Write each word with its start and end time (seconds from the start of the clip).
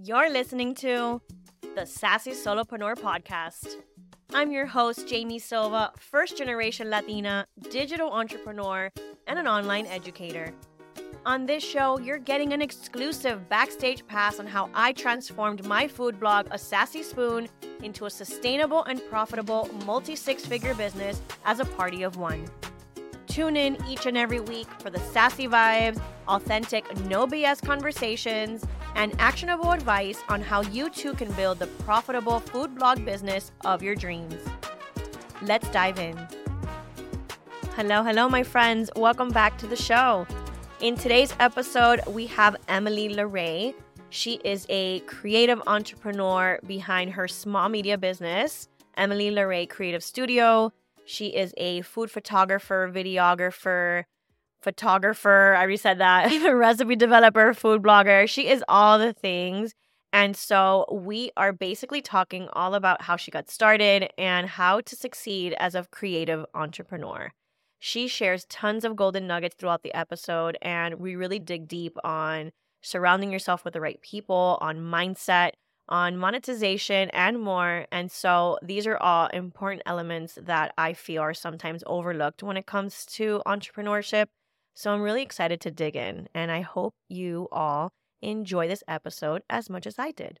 You're 0.00 0.30
listening 0.30 0.76
to 0.76 1.20
the 1.74 1.84
Sassy 1.84 2.30
Solopreneur 2.30 2.94
Podcast. 2.94 3.82
I'm 4.32 4.52
your 4.52 4.64
host, 4.64 5.08
Jamie 5.08 5.40
Silva, 5.40 5.90
first 5.98 6.38
generation 6.38 6.88
Latina, 6.88 7.48
digital 7.68 8.12
entrepreneur, 8.12 8.92
and 9.26 9.40
an 9.40 9.48
online 9.48 9.86
educator. 9.86 10.54
On 11.26 11.46
this 11.46 11.64
show, 11.64 11.98
you're 11.98 12.18
getting 12.18 12.52
an 12.52 12.62
exclusive 12.62 13.48
backstage 13.48 14.06
pass 14.06 14.38
on 14.38 14.46
how 14.46 14.70
I 14.72 14.92
transformed 14.92 15.66
my 15.66 15.88
food 15.88 16.20
blog, 16.20 16.46
A 16.52 16.58
Sassy 16.58 17.02
Spoon, 17.02 17.48
into 17.82 18.06
a 18.06 18.10
sustainable 18.10 18.84
and 18.84 19.02
profitable 19.10 19.68
multi 19.84 20.14
six 20.14 20.46
figure 20.46 20.74
business 20.74 21.20
as 21.44 21.58
a 21.58 21.64
party 21.64 22.04
of 22.04 22.16
one. 22.16 22.44
Tune 23.26 23.56
in 23.56 23.76
each 23.88 24.06
and 24.06 24.16
every 24.16 24.40
week 24.40 24.68
for 24.80 24.90
the 24.90 25.00
sassy 25.00 25.48
vibes, 25.48 26.00
authentic, 26.28 26.84
no 27.06 27.26
BS 27.26 27.64
conversations, 27.64 28.64
and 28.98 29.14
actionable 29.20 29.70
advice 29.70 30.18
on 30.28 30.42
how 30.42 30.60
you 30.60 30.90
too 30.90 31.14
can 31.14 31.30
build 31.32 31.60
the 31.60 31.68
profitable 31.86 32.40
food 32.40 32.74
blog 32.74 33.04
business 33.04 33.52
of 33.64 33.80
your 33.80 33.94
dreams. 33.94 34.34
Let's 35.40 35.68
dive 35.68 36.00
in. 36.00 36.18
Hello, 37.76 38.02
hello, 38.02 38.28
my 38.28 38.42
friends. 38.42 38.90
Welcome 38.96 39.28
back 39.28 39.56
to 39.58 39.68
the 39.68 39.76
show. 39.76 40.26
In 40.80 40.96
today's 40.96 41.32
episode, 41.38 42.00
we 42.08 42.26
have 42.26 42.56
Emily 42.66 43.08
Laurae. 43.08 43.72
She 44.10 44.40
is 44.44 44.66
a 44.68 44.98
creative 45.00 45.62
entrepreneur 45.68 46.58
behind 46.66 47.12
her 47.12 47.28
small 47.28 47.68
media 47.68 47.96
business, 47.96 48.68
Emily 48.96 49.30
Laurae 49.30 49.70
Creative 49.70 50.02
Studio. 50.02 50.72
She 51.04 51.28
is 51.28 51.54
a 51.56 51.82
food 51.82 52.10
photographer, 52.10 52.90
videographer, 52.92 54.04
photographer. 54.60 55.54
I 55.54 55.60
already 55.60 55.76
said 55.76 55.98
that. 55.98 56.30
recipe 56.52 56.96
developer, 56.96 57.54
food 57.54 57.82
blogger. 57.82 58.28
She 58.28 58.48
is 58.48 58.64
all 58.68 58.98
the 58.98 59.12
things. 59.12 59.74
And 60.12 60.36
so 60.36 60.86
we 60.90 61.30
are 61.36 61.52
basically 61.52 62.00
talking 62.00 62.48
all 62.54 62.74
about 62.74 63.02
how 63.02 63.16
she 63.16 63.30
got 63.30 63.50
started 63.50 64.10
and 64.16 64.48
how 64.48 64.80
to 64.80 64.96
succeed 64.96 65.54
as 65.58 65.74
a 65.74 65.86
creative 65.90 66.46
entrepreneur. 66.54 67.30
She 67.78 68.08
shares 68.08 68.46
tons 68.46 68.84
of 68.84 68.96
golden 68.96 69.26
nuggets 69.26 69.54
throughout 69.56 69.82
the 69.82 69.94
episode, 69.94 70.58
and 70.62 70.94
we 70.94 71.14
really 71.14 71.38
dig 71.38 71.68
deep 71.68 71.96
on 72.02 72.50
surrounding 72.80 73.30
yourself 73.30 73.64
with 73.64 73.74
the 73.74 73.80
right 73.80 74.00
people, 74.00 74.58
on 74.60 74.78
mindset, 74.78 75.52
on 75.88 76.16
monetization 76.16 77.10
and 77.10 77.40
more. 77.40 77.86
And 77.92 78.10
so 78.10 78.58
these 78.62 78.86
are 78.86 78.96
all 78.96 79.28
important 79.28 79.82
elements 79.86 80.38
that 80.40 80.72
I 80.76 80.92
feel 80.92 81.22
are 81.22 81.34
sometimes 81.34 81.82
overlooked 81.86 82.42
when 82.42 82.56
it 82.56 82.66
comes 82.66 83.06
to 83.06 83.42
entrepreneurship. 83.46 84.26
So 84.78 84.92
I'm 84.92 85.02
really 85.02 85.22
excited 85.22 85.60
to 85.62 85.72
dig 85.72 85.96
in, 85.96 86.28
and 86.36 86.52
I 86.52 86.60
hope 86.60 86.94
you 87.08 87.48
all 87.50 87.90
enjoy 88.22 88.68
this 88.68 88.84
episode 88.86 89.42
as 89.50 89.68
much 89.68 89.88
as 89.88 89.98
I 89.98 90.12
did. 90.12 90.38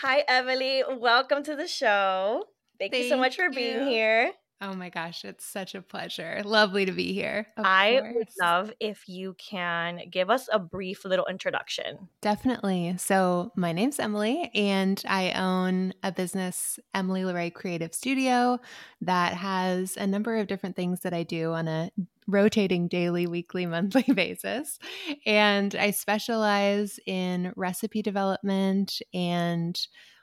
Hi, 0.00 0.24
Emily. 0.26 0.82
Welcome 0.98 1.44
to 1.44 1.54
the 1.54 1.68
show. 1.68 2.46
Thank, 2.76 2.90
Thank 2.90 3.04
you 3.04 3.08
so 3.08 3.16
much 3.16 3.36
for 3.36 3.44
you. 3.44 3.50
being 3.54 3.86
here. 3.86 4.32
Oh 4.60 4.74
my 4.74 4.88
gosh, 4.88 5.24
it's 5.24 5.44
such 5.44 5.76
a 5.76 5.80
pleasure. 5.80 6.42
Lovely 6.44 6.86
to 6.86 6.90
be 6.90 7.12
here. 7.12 7.46
I 7.56 8.00
course. 8.00 8.14
would 8.16 8.28
love 8.42 8.72
if 8.80 9.08
you 9.08 9.36
can 9.38 10.00
give 10.10 10.28
us 10.28 10.48
a 10.52 10.58
brief 10.58 11.04
little 11.04 11.26
introduction. 11.26 12.08
Definitely. 12.20 12.96
So, 12.98 13.52
my 13.54 13.70
name's 13.70 14.00
Emily, 14.00 14.50
and 14.56 15.00
I 15.06 15.30
own 15.30 15.94
a 16.02 16.10
business, 16.10 16.80
Emily 16.92 17.22
Laurae 17.22 17.54
Creative 17.54 17.94
Studio, 17.94 18.58
that 19.02 19.34
has 19.34 19.96
a 19.96 20.08
number 20.08 20.36
of 20.38 20.48
different 20.48 20.74
things 20.74 20.98
that 21.02 21.14
I 21.14 21.22
do 21.22 21.52
on 21.52 21.68
a 21.68 21.92
rotating 22.28 22.86
daily, 22.86 23.26
weekly, 23.26 23.66
monthly 23.66 24.04
basis. 24.14 24.78
And 25.26 25.74
I 25.74 25.90
specialize 25.90 27.00
in 27.06 27.52
recipe 27.56 28.02
development 28.02 29.02
and 29.12 29.80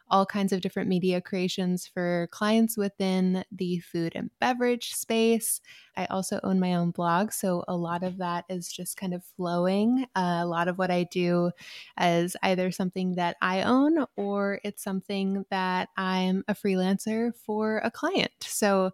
all 0.09 0.25
kinds 0.25 0.53
of 0.53 0.61
different 0.61 0.87
media 0.87 1.19
creations 1.19 1.87
for 1.87 2.27
clients 2.31 2.77
within 2.77 3.43
the 3.51 3.79
food 3.79 4.13
and 4.15 4.29
beverage 4.39 4.93
space. 4.93 5.61
I 5.97 6.05
also 6.05 6.39
own 6.43 6.59
my 6.59 6.75
own 6.75 6.91
blog, 6.91 7.31
so 7.31 7.63
a 7.67 7.75
lot 7.75 8.03
of 8.03 8.17
that 8.17 8.45
is 8.47 8.71
just 8.71 8.97
kind 8.97 9.13
of 9.15 9.23
flowing. 9.23 10.05
Uh, 10.15 10.41
a 10.41 10.45
lot 10.45 10.67
of 10.67 10.77
what 10.77 10.91
I 10.91 11.05
do 11.05 11.51
is 11.99 12.35
either 12.43 12.69
something 12.71 13.15
that 13.15 13.37
I 13.41 13.63
own 13.63 14.05
or 14.15 14.59
it's 14.63 14.83
something 14.83 15.45
that 15.49 15.89
I'm 15.97 16.43
a 16.47 16.53
freelancer 16.53 17.33
for 17.35 17.77
a 17.83 17.89
client. 17.89 18.31
So 18.41 18.91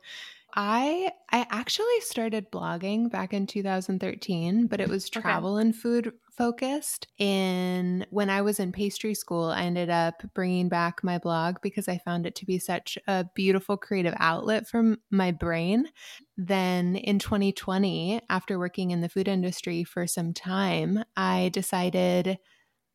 I 0.56 1.12
I 1.32 1.46
actually 1.50 2.00
started 2.02 2.52
blogging 2.52 3.10
back 3.10 3.34
in 3.34 3.48
2013, 3.48 4.68
but 4.68 4.82
it 4.82 4.90
was 4.90 5.10
travel 5.10 5.56
okay. 5.56 5.62
and 5.62 5.76
food 5.76 6.14
focused. 6.38 7.08
In 7.18 8.06
when 8.10 8.30
I 8.30 8.42
was 8.42 8.60
in 8.60 8.72
pastry 8.72 9.14
school, 9.14 9.46
I 9.46 9.64
ended 9.64 9.90
up 9.90 10.24
bringing 10.34 10.70
back 10.70 11.04
my 11.04 11.18
blog 11.18 11.58
because 11.62 11.88
I 11.88 12.00
found 12.00 12.26
it 12.26 12.36
to 12.36 12.46
be 12.46 12.60
such 12.60 12.98
a 13.08 13.26
beautiful 13.36 13.78
creative 13.78 14.16
outlet 14.18 14.68
for 14.68 14.98
my 15.10 15.32
brain. 15.32 15.88
Then 16.38 16.96
in 16.96 17.20
2020, 17.20 18.22
after 18.30 18.60
working 18.60 18.92
in 18.92 19.02
the 19.02 19.10
food 19.10 19.28
industry 19.28 19.84
for 19.84 20.08
some 20.08 20.34
time, 20.34 21.04
I 21.16 21.50
decided 21.54 22.38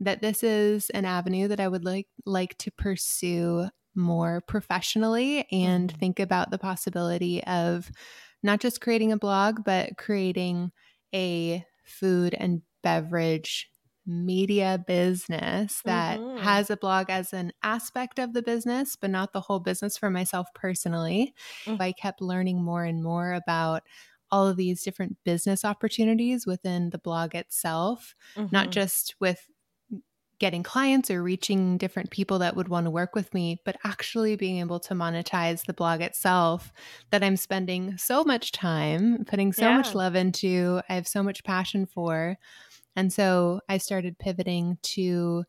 that 0.01 0.21
this 0.21 0.43
is 0.43 0.91
an 0.91 1.05
avenue 1.05 1.49
that 1.49 1.61
I 1.61 1.69
would 1.69 1.85
like 1.85 2.09
like 2.25 2.59
to 2.59 2.71
pursue 2.71 3.69
more 3.97 4.43
professionally 4.47 5.47
and 5.51 5.89
mm-hmm. 5.89 5.99
think 5.99 6.21
about 6.21 6.51
the 6.51 6.59
possibility 6.59 7.43
of 7.45 7.91
not 8.43 8.61
just 8.61 8.81
creating 8.81 9.13
a 9.13 9.19
blog, 9.19 9.65
but 9.65 9.97
creating 9.97 10.71
a 11.15 11.65
food 11.85 12.35
and 12.39 12.63
beverage 12.83 13.71
media 14.07 14.83
business 14.87 15.83
that 15.85 16.21
mm-hmm. 16.21 16.39
has 16.39 16.71
a 16.71 16.77
blog 16.77 17.11
as 17.11 17.33
an 17.33 17.53
aspect 17.63 18.19
of 18.19 18.33
the 18.33 18.43
business, 18.43 18.95
but 18.95 19.11
not 19.11 19.33
the 19.33 19.41
whole 19.41 19.59
business 19.59 19.97
for 19.97 20.11
myself 20.11 20.47
personally. 20.55 21.35
Mm-hmm. 21.65 21.83
I 21.83 21.93
kept 21.93 22.21
learning 22.21 22.63
more 22.63 22.85
and 22.85 23.03
more 23.03 23.33
about 23.33 23.83
all 24.31 24.47
of 24.47 24.57
these 24.57 24.83
different 24.83 25.17
business 25.25 25.65
opportunities 25.65 26.47
within 26.47 26.91
the 26.91 26.99
blog 26.99 27.35
itself, 27.35 28.15
mm-hmm. 28.37 28.49
not 28.53 28.71
just 28.71 29.15
with 29.21 29.49
getting 30.39 30.63
clients 30.63 31.11
or 31.11 31.23
reaching 31.23 31.79
different 31.79 32.11
people 32.11 32.39
that 32.41 32.57
would 32.57 32.69
want 32.69 32.85
to 32.85 32.91
work 32.91 33.15
with 33.15 33.33
me, 33.33 33.61
but 33.65 33.77
actually 33.85 34.37
being 34.37 34.59
able 34.59 34.79
to 34.81 34.95
monetize 34.95 35.65
the 35.65 35.73
blog 35.73 36.03
itself 36.03 36.73
that 37.11 37.25
I'm 37.25 37.37
spending 37.37 37.97
so 37.97 38.23
much 38.23 38.53
time, 38.53 39.25
putting 39.25 39.53
so 39.53 39.67
yeah. 39.67 39.77
much 39.77 39.95
love 39.95 40.15
into, 40.15 40.81
I 40.89 40.95
have 40.95 41.09
so 41.09 41.23
much 41.23 41.45
passion 41.45 41.87
for. 41.87 42.37
And 42.95 43.13
so 43.13 43.61
I 43.69 43.79
started 43.79 44.19
pivoting 44.19 44.79
to 44.83 45.45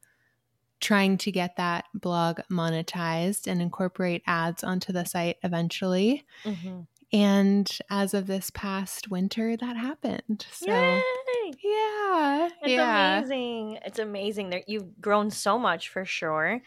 trying 0.80 1.18
to 1.18 1.32
get 1.32 1.56
that 1.58 1.86
blog 1.94 2.40
monetized 2.52 3.48
and 3.48 3.62
incorporate 3.62 4.22
ads 4.28 4.64
onto 4.64 4.94
the 4.94 5.06
site 5.06 5.38
eventually. 5.44 6.24
Mm-hmm. 6.44 6.82
And 7.14 7.70
as 7.90 8.14
of 8.14 8.28
this 8.28 8.50
past 8.50 9.10
winter, 9.10 9.56
that 9.56 9.78
happened. 9.78 10.46
So, 10.52 10.72
Yay! 10.72 11.02
yeah. 11.64 12.50
It's 12.62 12.72
yeah. 12.72 13.20
amazing. 13.20 13.80
It's 13.86 14.00
amazing 14.00 14.50
that 14.50 14.68
you've 14.68 15.00
grown 15.00 15.32
so 15.32 15.58
much 15.58 15.90
for 15.90 16.04
sure. 16.04 16.62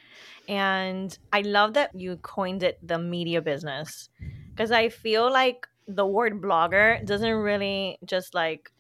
And 0.49 1.17
I 1.33 1.43
love 1.43 1.75
that 1.75 1.95
you 1.95 2.17
coined 2.17 2.63
it 2.63 2.79
the 2.87 2.99
media 2.99 3.43
business 3.43 4.09
because 4.51 4.71
I 4.71 4.89
feel 4.89 5.31
like 5.31 5.67
the 5.87 6.07
word 6.07 6.41
blogger 6.41 7.05
doesn't 7.05 7.35
really 7.35 7.99
just 8.05 8.35
like 8.35 8.73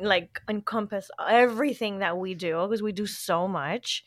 like 0.00 0.40
encompass 0.48 1.10
everything 1.28 1.98
that 2.00 2.16
we 2.16 2.34
do 2.34 2.62
because 2.62 2.82
we 2.82 2.92
do 2.92 3.06
so 3.06 3.46
much 3.46 4.04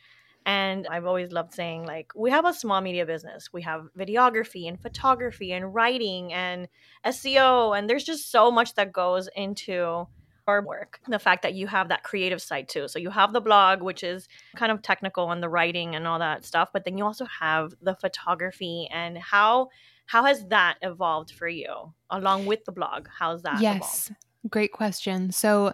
and 0.49 0.87
I've 0.87 1.05
always 1.05 1.31
loved 1.31 1.53
saying, 1.53 1.85
like, 1.85 2.11
we 2.15 2.31
have 2.31 2.43
a 2.43 2.55
small 2.55 2.81
media 2.81 3.05
business. 3.05 3.53
We 3.53 3.61
have 3.61 3.85
videography 3.95 4.67
and 4.67 4.81
photography 4.81 5.51
and 5.51 5.75
writing 5.75 6.33
and 6.33 6.67
SEO. 7.05 7.77
And 7.77 7.87
there's 7.87 8.03
just 8.03 8.31
so 8.31 8.49
much 8.49 8.73
that 8.73 8.91
goes 8.91 9.29
into 9.35 10.07
our 10.47 10.65
work. 10.65 11.01
The 11.07 11.19
fact 11.19 11.43
that 11.43 11.53
you 11.53 11.67
have 11.67 11.89
that 11.89 12.01
creative 12.01 12.41
side 12.41 12.67
too. 12.67 12.87
So 12.87 12.97
you 12.97 13.11
have 13.11 13.31
the 13.31 13.41
blog, 13.41 13.83
which 13.83 14.03
is 14.03 14.27
kind 14.55 14.71
of 14.71 14.81
technical 14.81 15.29
and 15.29 15.43
the 15.43 15.49
writing 15.49 15.93
and 15.93 16.07
all 16.07 16.17
that 16.17 16.43
stuff. 16.43 16.69
But 16.73 16.84
then 16.84 16.97
you 16.97 17.05
also 17.05 17.25
have 17.25 17.75
the 17.79 17.93
photography 17.93 18.90
and 18.91 19.19
how 19.19 19.69
how 20.07 20.23
has 20.25 20.43
that 20.47 20.79
evolved 20.81 21.29
for 21.29 21.47
you 21.47 21.93
along 22.09 22.47
with 22.47 22.66
the 22.66 22.72
blog? 22.72 23.07
How's 23.19 23.43
that? 23.43 23.61
Yes. 23.61 24.09
Evolved? 24.09 24.25
Great 24.49 24.72
question. 24.72 25.31
So 25.31 25.73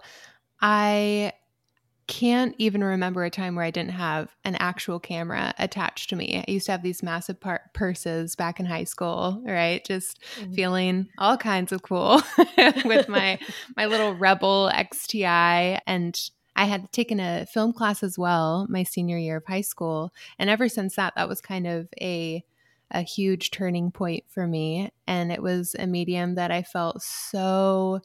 I 0.60 1.32
can't 2.08 2.56
even 2.58 2.84
remember 2.84 3.24
a 3.24 3.30
time 3.30 3.56
where 3.56 3.66
I 3.66 3.72
didn't 3.72 3.92
have 3.92 4.36
an 4.44 4.56
actual 4.56 5.00
camera 5.00 5.54
attached 5.58 6.10
to 6.10 6.16
me. 6.16 6.44
I 6.48 6.52
used 6.52 6.68
to 6.68 6.72
have 6.72 6.84
these 6.84 7.02
massive 7.02 7.40
par- 7.40 7.70
purses 7.74 8.36
back 8.36 8.60
in 8.60 8.66
high 8.66 8.84
school, 8.84 9.42
right? 9.44 9.84
Just 9.86 10.22
mm-hmm. 10.40 10.54
feeling 10.54 11.08
all 11.18 11.38
kinds 11.38 11.72
of 11.72 11.82
cool 11.82 12.22
with 12.86 13.10
my 13.10 13.40
my 13.76 13.86
little 13.86 14.14
Rebel 14.14 14.72
XTI 14.74 15.80
and 15.88 16.20
I 16.56 16.66
had 16.66 16.92
taken 16.92 17.20
a 17.20 17.46
film 17.48 17.74
class 17.74 18.02
as 18.02 18.18
well 18.18 18.66
my 18.70 18.84
senior 18.84 19.18
year 19.18 19.38
of 19.38 19.46
high 19.46 19.62
school, 19.62 20.12
and 20.40 20.50
ever 20.50 20.70
since 20.70 20.96
that 20.96 21.14
that 21.16 21.28
was 21.28 21.42
kind 21.42 21.68
of 21.68 21.88
a 22.00 22.44
a 22.92 23.02
huge 23.02 23.50
turning 23.50 23.90
point 23.90 24.24
for 24.30 24.46
me 24.46 24.92
and 25.08 25.32
it 25.32 25.42
was 25.42 25.76
a 25.80 25.88
medium 25.88 26.36
that 26.36 26.52
I 26.52 26.62
felt 26.62 27.02
so 27.02 28.00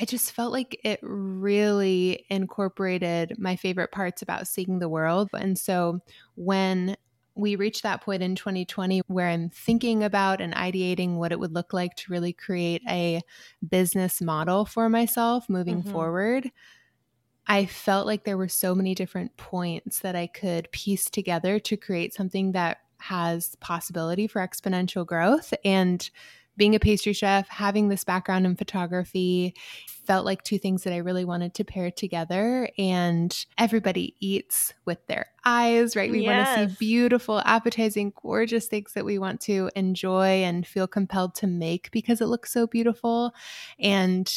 I 0.00 0.06
just 0.06 0.32
felt 0.32 0.52
like 0.52 0.80
it 0.82 0.98
really 1.02 2.24
incorporated 2.30 3.38
my 3.38 3.56
favorite 3.56 3.92
parts 3.92 4.22
about 4.22 4.48
seeing 4.48 4.78
the 4.78 4.88
world. 4.88 5.28
And 5.34 5.58
so 5.58 6.00
when 6.36 6.96
we 7.34 7.56
reached 7.56 7.82
that 7.82 8.00
point 8.00 8.22
in 8.22 8.34
2020 8.34 9.02
where 9.08 9.28
I'm 9.28 9.50
thinking 9.50 10.02
about 10.02 10.40
and 10.40 10.54
ideating 10.54 11.16
what 11.16 11.32
it 11.32 11.38
would 11.38 11.52
look 11.52 11.72
like 11.72 11.94
to 11.96 12.12
really 12.12 12.32
create 12.32 12.82
a 12.88 13.20
business 13.68 14.20
model 14.20 14.64
for 14.64 14.88
myself 14.88 15.48
moving 15.48 15.82
mm-hmm. 15.82 15.92
forward. 15.92 16.50
I 17.46 17.66
felt 17.66 18.06
like 18.06 18.24
there 18.24 18.38
were 18.38 18.48
so 18.48 18.74
many 18.74 18.94
different 18.94 19.36
points 19.36 20.00
that 20.00 20.16
I 20.16 20.28
could 20.28 20.70
piece 20.72 21.10
together 21.10 21.58
to 21.60 21.76
create 21.76 22.14
something 22.14 22.52
that 22.52 22.78
has 22.98 23.56
possibility 23.56 24.26
for 24.26 24.46
exponential 24.46 25.06
growth 25.06 25.52
and 25.64 26.08
being 26.60 26.74
a 26.74 26.78
pastry 26.78 27.14
chef, 27.14 27.48
having 27.48 27.88
this 27.88 28.04
background 28.04 28.44
in 28.44 28.54
photography 28.54 29.54
felt 30.04 30.26
like 30.26 30.42
two 30.42 30.58
things 30.58 30.82
that 30.82 30.92
I 30.92 30.98
really 30.98 31.24
wanted 31.24 31.54
to 31.54 31.64
pair 31.64 31.90
together. 31.90 32.68
And 32.76 33.34
everybody 33.56 34.14
eats 34.20 34.74
with 34.84 34.98
their 35.06 35.28
eyes, 35.46 35.96
right? 35.96 36.10
We 36.10 36.24
yes. 36.24 36.48
want 36.58 36.68
to 36.68 36.74
see 36.74 36.78
beautiful, 36.78 37.40
appetizing, 37.46 38.12
gorgeous 38.20 38.66
things 38.66 38.92
that 38.92 39.06
we 39.06 39.18
want 39.18 39.40
to 39.42 39.70
enjoy 39.74 40.42
and 40.42 40.66
feel 40.66 40.86
compelled 40.86 41.34
to 41.36 41.46
make 41.46 41.90
because 41.92 42.20
it 42.20 42.26
looks 42.26 42.52
so 42.52 42.66
beautiful. 42.66 43.32
And 43.78 44.30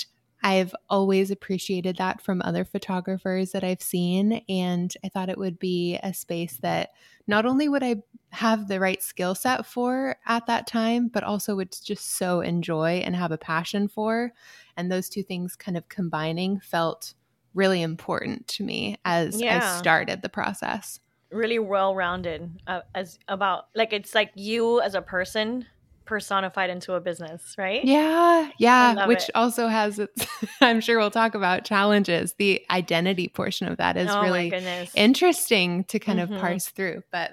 I've 0.44 0.76
always 0.90 1.32
appreciated 1.32 1.98
that 1.98 2.22
from 2.22 2.42
other 2.42 2.66
photographers 2.66 3.54
that 3.54 3.64
I've 3.64 3.82
seen. 3.82 4.44
And 4.50 4.94
I 5.04 5.08
thought 5.08 5.30
it 5.30 5.38
would 5.38 5.58
be 5.58 5.98
a 6.04 6.14
space 6.14 6.58
that 6.62 6.90
not 7.28 7.46
only 7.46 7.70
would 7.70 7.82
I 7.82 8.04
have 8.32 8.68
the 8.68 8.82
right 8.82 9.02
skill 9.02 9.36
set 9.36 9.66
for 9.66 10.18
at 10.28 10.46
that 10.48 10.68
time, 10.68 11.08
but 11.08 11.24
also 11.24 11.56
would 11.56 11.74
just 11.84 12.18
so 12.18 12.42
enjoy 12.42 13.02
and 13.06 13.16
have 13.16 13.32
a 13.32 13.38
passion 13.38 13.88
for. 13.88 14.34
And 14.76 14.92
those 14.92 15.08
two 15.08 15.24
things 15.24 15.56
kind 15.56 15.78
of 15.78 15.88
combining 15.88 16.60
felt 16.60 17.14
really 17.54 17.82
important 17.82 18.48
to 18.50 18.64
me 18.64 18.98
as 19.06 19.40
yeah. 19.40 19.76
I 19.76 19.80
started 19.80 20.22
the 20.22 20.30
process. 20.30 21.00
Really 21.32 21.60
well 21.60 21.96
rounded 21.96 22.60
uh, 22.68 22.82
as 22.94 23.18
about 23.28 23.68
like 23.76 23.94
it's 23.94 24.14
like 24.14 24.32
you 24.36 24.82
as 24.82 24.94
a 24.94 25.02
person 25.02 25.66
personified 26.06 26.70
into 26.70 26.94
a 26.94 27.02
business, 27.02 27.56
right? 27.58 27.84
Yeah, 27.84 28.50
yeah. 28.58 29.08
Which 29.08 29.30
it. 29.30 29.32
also 29.36 29.68
has 29.68 30.00
its, 30.00 30.26
I'm 30.62 30.82
sure 30.82 30.98
we'll 30.98 31.12
talk 31.12 31.36
about 31.36 31.66
challenges. 31.66 32.34
The 32.38 32.64
identity 32.70 33.28
portion 33.28 33.68
of 33.68 33.78
that 33.78 33.98
is 33.98 34.10
oh 34.12 34.22
really 34.22 34.54
interesting 34.96 35.84
to 35.86 36.00
kind 36.00 36.20
mm-hmm. 36.20 36.34
of 36.34 36.42
parse 36.42 36.70
through. 36.70 37.04
But 37.12 37.32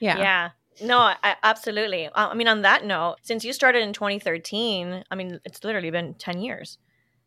yeah. 0.00 0.18
Yeah. 0.18 0.50
No, 0.82 0.98
I, 0.98 1.36
absolutely. 1.42 2.06
Uh, 2.06 2.28
I 2.28 2.34
mean, 2.34 2.48
on 2.48 2.62
that 2.62 2.84
note, 2.84 3.16
since 3.22 3.44
you 3.44 3.52
started 3.52 3.82
in 3.82 3.92
2013, 3.92 5.04
I 5.10 5.14
mean, 5.14 5.38
it's 5.44 5.62
literally 5.62 5.90
been 5.90 6.14
10 6.14 6.40
years. 6.40 6.78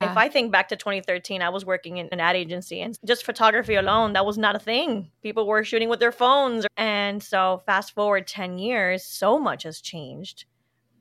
Yeah. 0.02 0.12
If 0.12 0.18
I 0.18 0.28
think 0.28 0.52
back 0.52 0.68
to 0.70 0.76
2013, 0.76 1.42
I 1.42 1.50
was 1.50 1.64
working 1.64 1.98
in 1.98 2.10
an 2.12 2.20
ad 2.20 2.36
agency 2.36 2.82
and 2.82 3.00
just 3.06 3.24
photography 3.24 3.76
alone, 3.76 4.14
that 4.14 4.26
was 4.26 4.38
not 4.38 4.56
a 4.56 4.60
thing. 4.60 5.10
People 5.24 5.48
were 5.48 5.64
shooting 5.64 5.88
with 5.88 6.00
their 6.00 6.12
phones. 6.12 6.66
And 6.76 7.24
so, 7.24 7.64
fast 7.66 7.94
forward 7.94 8.28
10 8.28 8.58
years, 8.58 9.06
so 9.06 9.40
much 9.40 9.64
has 9.64 9.80
changed 9.80 10.46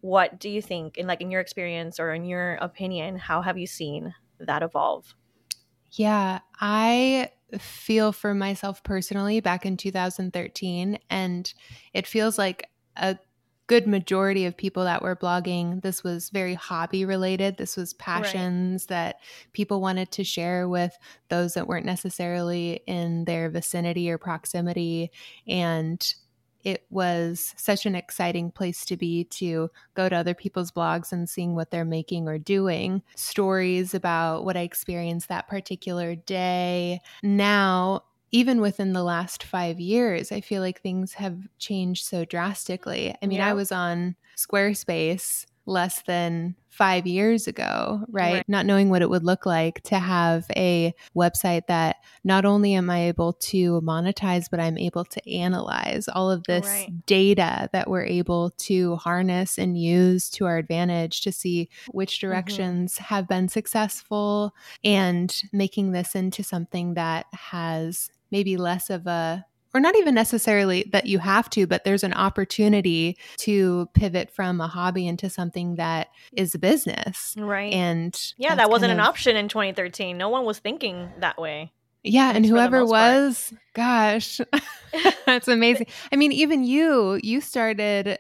what 0.05 0.39
do 0.39 0.51
you 0.51 0.61
think 0.61 0.99
in 0.99 1.07
like 1.07 1.23
in 1.23 1.31
your 1.31 1.41
experience 1.41 1.99
or 1.99 2.13
in 2.13 2.27
your 2.27 2.57
opinion 2.57 3.17
how 3.17 3.41
have 3.41 3.57
you 3.57 3.67
seen 3.67 4.15
that 4.39 4.63
evolve 4.63 5.15
yeah 5.93 6.41
i 6.61 7.31
feel 7.59 8.13
for 8.13 8.35
myself 8.35 8.83
personally 8.83 9.41
back 9.41 9.65
in 9.65 9.79
2013 9.79 10.99
and 11.09 11.55
it 11.95 12.07
feels 12.07 12.37
like 12.37 12.69
a 12.97 13.17
good 13.67 13.87
majority 13.87 14.45
of 14.45 14.55
people 14.55 14.85
that 14.85 15.01
were 15.01 15.17
blogging 15.17 15.81
this 15.81 16.05
was 16.05 16.29
very 16.29 16.53
hobby 16.53 17.07
related 17.07 17.57
this 17.57 17.75
was 17.75 17.95
passions 17.95 18.83
right. 18.83 18.89
that 18.89 19.17
people 19.55 19.81
wanted 19.81 20.11
to 20.11 20.23
share 20.23 20.69
with 20.69 20.95
those 21.31 21.55
that 21.55 21.67
weren't 21.67 21.87
necessarily 21.87 22.83
in 22.87 23.25
their 23.25 23.49
vicinity 23.49 24.11
or 24.11 24.19
proximity 24.19 25.11
and 25.47 26.15
it 26.65 26.87
was 26.91 27.55
such 27.57 27.87
an 27.87 27.95
exciting 27.95 28.51
place 28.51 28.85
to 28.87 28.97
be 28.97 29.25
to 29.25 29.71
go 29.95 30.09
to 30.09 30.17
other 30.17 30.35
people's 30.35 30.73
blogs 30.73 31.13
and 31.13 31.29
seeing 31.29 31.55
what 31.55 31.71
they're 31.71 31.85
making 31.85 32.29
or 32.29 32.39
doing, 32.39 33.03
stories 33.15 33.95
about 33.95 34.45
what 34.45 34.57
I 34.57 34.61
experienced 34.61 35.29
that 35.29 35.47
particular 35.47 36.15
day. 36.15 37.01
Now, 37.23 38.05
even 38.33 38.61
within 38.61 38.95
the 38.95 39.05
last 39.05 39.45
five 39.45 39.79
years, 39.79 40.33
I 40.33 40.41
feel 40.41 40.61
like 40.61 40.81
things 40.81 41.13
have 41.15 41.39
changed 41.59 42.05
so 42.05 42.25
drastically. 42.25 43.15
I 43.23 43.27
mean, 43.27 43.39
yeah. 43.39 43.51
I 43.51 43.53
was 43.53 43.71
on 43.71 44.17
Squarespace 44.37 45.47
less 45.67 46.03
than 46.03 46.55
five 46.75 47.07
years 47.07 47.47
ago, 47.47 48.01
right? 48.09 48.35
right? 48.35 48.49
Not 48.49 48.67
knowing 48.67 48.91
what 48.91 49.01
it 49.01 49.09
would 49.09 49.23
look 49.23 49.47
like 49.47 49.81
to 49.85 49.99
have 49.99 50.45
a 50.57 50.93
website 51.17 51.69
that 51.69 51.97
not 52.25 52.45
only 52.45 52.75
am 52.75 52.91
I 52.91 53.07
able 53.09 53.35
to 53.35 53.81
monetize, 53.81 54.47
but 54.51 54.59
I'm 54.59 54.77
able 54.77 55.05
to 55.05 55.31
analyze 55.33 56.09
all 56.09 56.31
of 56.31 56.43
this 56.45 56.67
right. 56.67 57.07
data 57.07 57.71
that 57.73 57.89
we're 57.89 58.05
able 58.05 58.51
to 58.51 58.97
harness 58.97 59.57
and 59.57 59.79
use 59.79 60.29
to 60.31 60.47
our 60.47 60.59
advantage 60.59 61.21
to 61.23 61.33
see 61.33 61.69
which 61.93 62.19
mm-hmm. 62.19 62.27
directions 62.27 62.95
mm-hmm. 62.95 63.05
have 63.05 63.29
been 63.29 63.49
successful 63.49 64.53
and 64.83 65.43
making 65.53 65.93
this 65.93 66.17
into 66.17 66.43
something 66.43 66.95
that 66.95 67.27
has 67.33 68.11
maybe 68.33 68.57
less 68.57 68.91
of 68.91 69.07
a 69.07 69.47
or 69.75 69.81
not 69.81 69.97
even 69.97 70.15
necessarily 70.15 70.89
that 70.93 71.07
you 71.07 71.19
have 71.19 71.51
to, 71.51 71.67
but 71.67 71.85
there's 71.85 72.05
an 72.05 72.15
opportunity 72.15 73.19
to 73.39 73.89
pivot 73.93 74.31
from 74.31 74.61
a 74.61 74.69
hobby 74.69 75.07
into 75.07 75.29
something 75.29 75.75
that 75.75 76.09
is 76.33 76.55
a 76.55 76.59
business. 76.59 77.35
Right. 77.37 77.73
And 77.73 78.19
yeah, 78.39 78.55
that 78.55 78.71
wasn't 78.71 78.93
of, 78.93 78.99
an 78.99 79.05
option 79.05 79.37
in 79.37 79.49
2013. 79.49 80.17
No 80.17 80.29
one 80.29 80.45
was 80.45 80.61
thinking 80.61 81.11
that 81.19 81.39
way. 81.39 81.73
Yeah, 82.05 82.33
and 82.35 82.45
whoever 82.45 82.85
was, 82.85 83.51
part. 83.51 83.63
gosh, 83.75 84.41
that's 85.27 85.49
amazing. 85.49 85.87
I 86.13 86.17
mean, 86.17 86.33
even 86.33 86.63
you, 86.63 87.19
you 87.23 87.41
started 87.41 88.19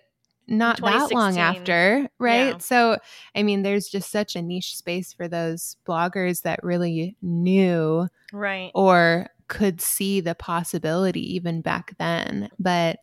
not 0.48 0.80
that 0.80 1.12
long 1.12 1.38
after, 1.38 2.08
right? 2.18 2.52
Yeah. 2.52 2.58
So, 2.58 2.98
I 3.34 3.42
mean, 3.42 3.62
there's 3.62 3.88
just 3.88 4.10
such 4.10 4.36
a 4.36 4.42
niche 4.42 4.76
space 4.76 5.12
for 5.12 5.28
those 5.28 5.76
bloggers 5.86 6.42
that 6.42 6.62
really 6.62 7.16
knew, 7.20 8.08
right, 8.32 8.70
or 8.74 9.28
could 9.54 9.80
see 9.80 10.20
the 10.20 10.34
possibility 10.34 11.34
even 11.34 11.62
back 11.62 11.96
then. 11.98 12.50
But 12.58 12.98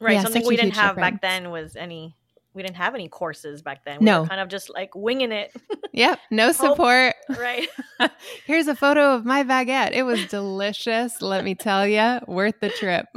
right, 0.00 0.14
yeah, 0.14 0.22
something 0.22 0.44
we 0.46 0.56
didn't 0.56 0.74
have 0.74 0.96
difference. 0.96 1.12
back 1.12 1.22
then 1.22 1.50
was 1.50 1.76
any. 1.76 2.16
We 2.54 2.62
didn't 2.62 2.76
have 2.76 2.94
any 2.94 3.08
courses 3.08 3.62
back 3.62 3.84
then. 3.84 3.98
We 3.98 4.06
no, 4.06 4.26
kind 4.26 4.40
of 4.40 4.48
just 4.48 4.70
like 4.70 4.94
winging 4.94 5.32
it. 5.32 5.52
yep, 5.92 6.20
no 6.30 6.52
support. 6.52 7.16
right. 7.36 7.68
Here's 8.46 8.68
a 8.68 8.76
photo 8.76 9.12
of 9.14 9.24
my 9.24 9.42
baguette. 9.42 9.90
It 9.92 10.04
was 10.04 10.24
delicious. 10.26 11.20
let 11.20 11.44
me 11.44 11.56
tell 11.56 11.84
you, 11.86 12.20
worth 12.28 12.60
the 12.60 12.70
trip. 12.70 13.06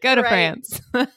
Go 0.00 0.14
to 0.14 0.22
France. 0.22 0.80
That's 0.92 1.12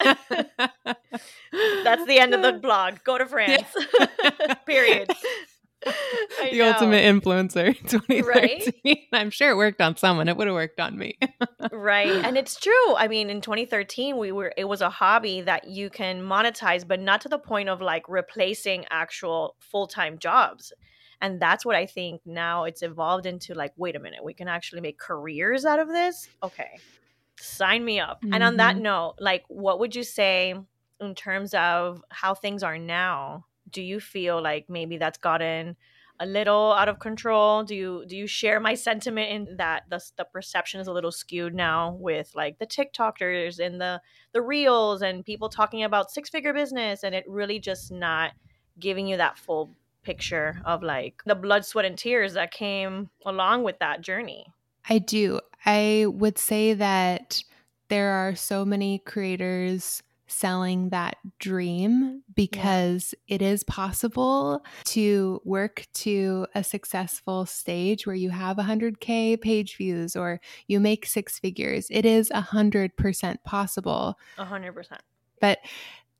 the 2.07 2.19
end 2.19 2.33
of 2.33 2.41
the 2.41 2.53
blog. 2.53 3.03
Go 3.03 3.19
to 3.19 3.27
France. 3.27 3.67
Yeah. 3.99 4.55
Period 4.65 5.11
the 6.51 6.57
know. 6.57 6.71
ultimate 6.71 7.05
influencer 7.05 7.77
2013. 7.87 8.23
Right? 8.25 9.07
I'm 9.13 9.29
sure 9.29 9.51
it 9.51 9.57
worked 9.57 9.81
on 9.81 9.95
someone. 9.95 10.27
It 10.27 10.35
would 10.35 10.47
have 10.47 10.53
worked 10.53 10.79
on 10.79 10.97
me. 10.97 11.17
right. 11.71 12.09
And 12.25 12.37
it's 12.37 12.59
true. 12.59 12.95
I 12.95 13.07
mean, 13.07 13.29
in 13.29 13.41
2013, 13.41 14.17
we 14.17 14.31
were 14.31 14.53
it 14.57 14.65
was 14.65 14.81
a 14.81 14.89
hobby 14.89 15.41
that 15.41 15.67
you 15.67 15.89
can 15.89 16.21
monetize, 16.21 16.87
but 16.87 16.99
not 16.99 17.21
to 17.21 17.29
the 17.29 17.39
point 17.39 17.69
of 17.69 17.81
like 17.81 18.09
replacing 18.09 18.85
actual 18.89 19.55
full-time 19.59 20.19
jobs. 20.19 20.73
And 21.21 21.41
that's 21.41 21.65
what 21.65 21.75
I 21.75 21.85
think 21.85 22.21
now 22.25 22.63
it's 22.63 22.81
evolved 22.81 23.25
into 23.25 23.53
like, 23.53 23.73
wait 23.75 23.95
a 23.95 23.99
minute, 23.99 24.23
we 24.23 24.33
can 24.33 24.47
actually 24.47 24.81
make 24.81 24.97
careers 24.97 25.65
out 25.65 25.79
of 25.79 25.87
this? 25.87 26.29
Okay. 26.41 26.79
Sign 27.37 27.83
me 27.83 27.99
up. 27.99 28.21
Mm-hmm. 28.21 28.33
And 28.33 28.43
on 28.43 28.57
that 28.57 28.75
mm-hmm. 28.75 28.83
note, 28.83 29.15
like 29.19 29.43
what 29.47 29.79
would 29.79 29.95
you 29.95 30.03
say 30.03 30.55
in 30.99 31.15
terms 31.15 31.53
of 31.53 32.01
how 32.09 32.33
things 32.35 32.63
are 32.63 32.77
now? 32.77 33.45
Do 33.71 33.81
you 33.81 33.99
feel 33.99 34.41
like 34.41 34.65
maybe 34.69 34.97
that's 34.97 35.17
gotten 35.17 35.75
a 36.19 36.25
little 36.25 36.73
out 36.73 36.89
of 36.89 36.99
control? 36.99 37.63
Do 37.63 37.75
you 37.75 38.03
do 38.07 38.15
you 38.15 38.27
share 38.27 38.59
my 38.59 38.73
sentiment 38.73 39.31
in 39.31 39.57
that 39.57 39.83
the, 39.89 40.01
the 40.17 40.25
perception 40.25 40.81
is 40.81 40.87
a 40.87 40.93
little 40.93 41.11
skewed 41.11 41.55
now 41.55 41.95
with 41.99 42.31
like 42.35 42.59
the 42.59 42.67
tiktokers 42.67 43.59
and 43.59 43.79
the 43.79 44.01
the 44.33 44.41
reels 44.41 45.01
and 45.01 45.25
people 45.25 45.49
talking 45.49 45.83
about 45.83 46.11
six 46.11 46.29
figure 46.29 46.53
business 46.53 47.03
and 47.03 47.15
it 47.15 47.23
really 47.27 47.59
just 47.59 47.91
not 47.91 48.31
giving 48.79 49.07
you 49.07 49.17
that 49.17 49.37
full 49.37 49.75
picture 50.03 50.61
of 50.65 50.83
like 50.83 51.21
the 51.25 51.35
blood 51.35 51.65
sweat 51.65 51.85
and 51.85 51.97
tears 51.97 52.33
that 52.33 52.51
came 52.51 53.09
along 53.25 53.63
with 53.63 53.79
that 53.79 54.01
journey? 54.01 54.45
I 54.89 54.99
do. 54.99 55.39
I 55.65 56.05
would 56.07 56.37
say 56.37 56.73
that 56.73 57.43
there 57.89 58.11
are 58.11 58.35
so 58.35 58.65
many 58.65 58.99
creators 58.99 60.01
selling 60.29 60.89
that 60.89 61.17
dream 61.39 62.23
because 62.35 63.13
yeah. 63.27 63.35
it 63.35 63.41
is 63.41 63.63
possible 63.63 64.63
to 64.85 65.41
work 65.43 65.85
to 65.93 66.45
a 66.55 66.63
successful 66.63 67.45
stage 67.45 68.05
where 68.05 68.15
you 68.15 68.29
have 68.29 68.57
100k 68.57 69.41
page 69.41 69.75
views 69.77 70.15
or 70.15 70.39
you 70.67 70.79
make 70.79 71.05
six 71.05 71.39
figures 71.39 71.87
it 71.89 72.05
is 72.05 72.29
100% 72.29 73.43
possible 73.43 74.17
100% 74.37 74.85
but 75.41 75.59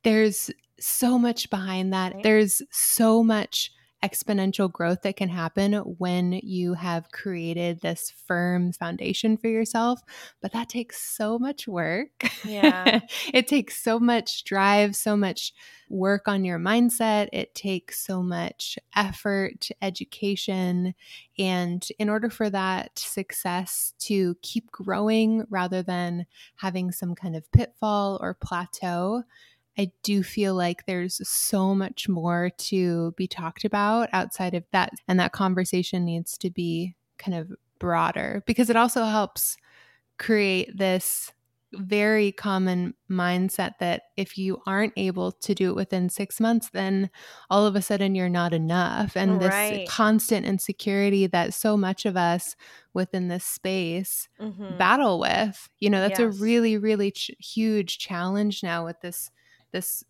there's 0.04 0.50
so 0.80 1.20
much 1.20 1.50
behind 1.50 1.94
that 1.94 2.14
right. 2.14 2.24
there's 2.24 2.62
so 2.72 3.24
much 3.24 3.72
exponential 4.04 4.72
growth 4.72 5.02
that 5.02 5.18
can 5.18 5.30
happen 5.30 5.74
when 5.74 6.34
you 6.44 6.74
have 6.74 7.12
created 7.12 7.82
this 7.82 8.14
firm 8.28 8.72
foundation 8.72 9.38
for 9.38 9.48
yourself. 9.48 10.02
But 10.42 10.54
that 10.54 10.70
takes 10.70 11.02
so 11.02 11.38
much 11.38 11.68
work. 11.68 12.10
Yeah. 12.46 13.02
it 13.34 13.48
takes 13.48 13.82
so 13.82 14.00
much 14.00 14.44
drive, 14.46 14.96
so 14.96 15.18
much 15.18 15.54
work 15.90 16.28
on 16.28 16.46
your 16.46 16.60
mindset. 16.60 17.30
It 17.34 17.56
takes 17.56 18.00
so 18.00 18.22
much 18.24 18.78
effort, 18.96 19.70
education. 19.82 20.94
And 21.38 21.86
in 21.98 22.10
order 22.10 22.30
for 22.30 22.50
that 22.50 22.98
success 22.98 23.94
to 24.00 24.36
keep 24.42 24.72
growing 24.72 25.46
rather 25.50 25.82
than 25.84 26.26
having 26.56 26.92
some 26.92 27.16
kind 27.16 27.36
of 27.36 27.52
pitfall 27.52 28.20
or 28.22 28.34
plateau, 28.34 29.24
I 29.80 29.92
do 30.04 30.24
feel 30.24 30.56
like 30.56 30.86
there's 30.86 31.28
so 31.28 31.74
much 31.76 32.10
more 32.10 32.52
to 32.58 33.14
be 33.14 33.28
talked 33.28 33.66
about 33.66 34.10
outside 34.14 34.54
of 34.54 34.66
that. 34.74 34.94
And 35.08 35.20
that 35.20 35.32
conversation 35.34 36.06
needs 36.06 36.38
to 36.40 36.52
be 36.52 36.96
kind 37.18 37.38
of 37.38 37.52
broader 37.80 38.44
because 38.46 38.70
it 38.70 38.76
also 38.76 39.06
helps 39.06 39.58
create 40.18 40.78
this 40.78 41.32
very 41.74 42.32
common 42.32 42.96
mindset 43.12 43.74
that 43.80 44.04
if 44.18 44.38
you 44.38 44.60
aren't 44.66 44.94
able 44.98 45.32
to 45.32 45.54
do 45.54 45.70
it 45.70 45.76
within 45.76 46.10
six 46.10 46.40
months, 46.40 46.72
then 46.72 47.12
all 47.52 47.68
of 47.68 47.76
a 47.76 47.82
sudden 47.82 48.16
you're 48.16 48.30
not 48.30 48.54
enough. 48.54 49.16
And 49.16 49.40
Right. 49.40 49.42
this 49.42 49.72
constant 49.86 50.48
insecurity 50.48 51.28
that 51.28 51.54
so 51.54 51.78
much 51.78 52.06
of 52.06 52.18
us 52.18 52.56
within 52.94 53.28
this 53.28 53.46
space 53.46 54.28
Mhm. 54.40 54.80
battle 54.80 55.20
with, 55.20 55.70
you 55.80 55.90
know, 55.90 56.02
that's 56.02 56.20
a 56.20 56.30
really, 56.30 56.78
really 56.78 57.12
ch- 57.12 57.32
huge 57.40 58.00
challenge 58.00 58.64
now 58.64 58.86
with 58.86 59.00
this, 59.02 59.30
this, 59.72 60.04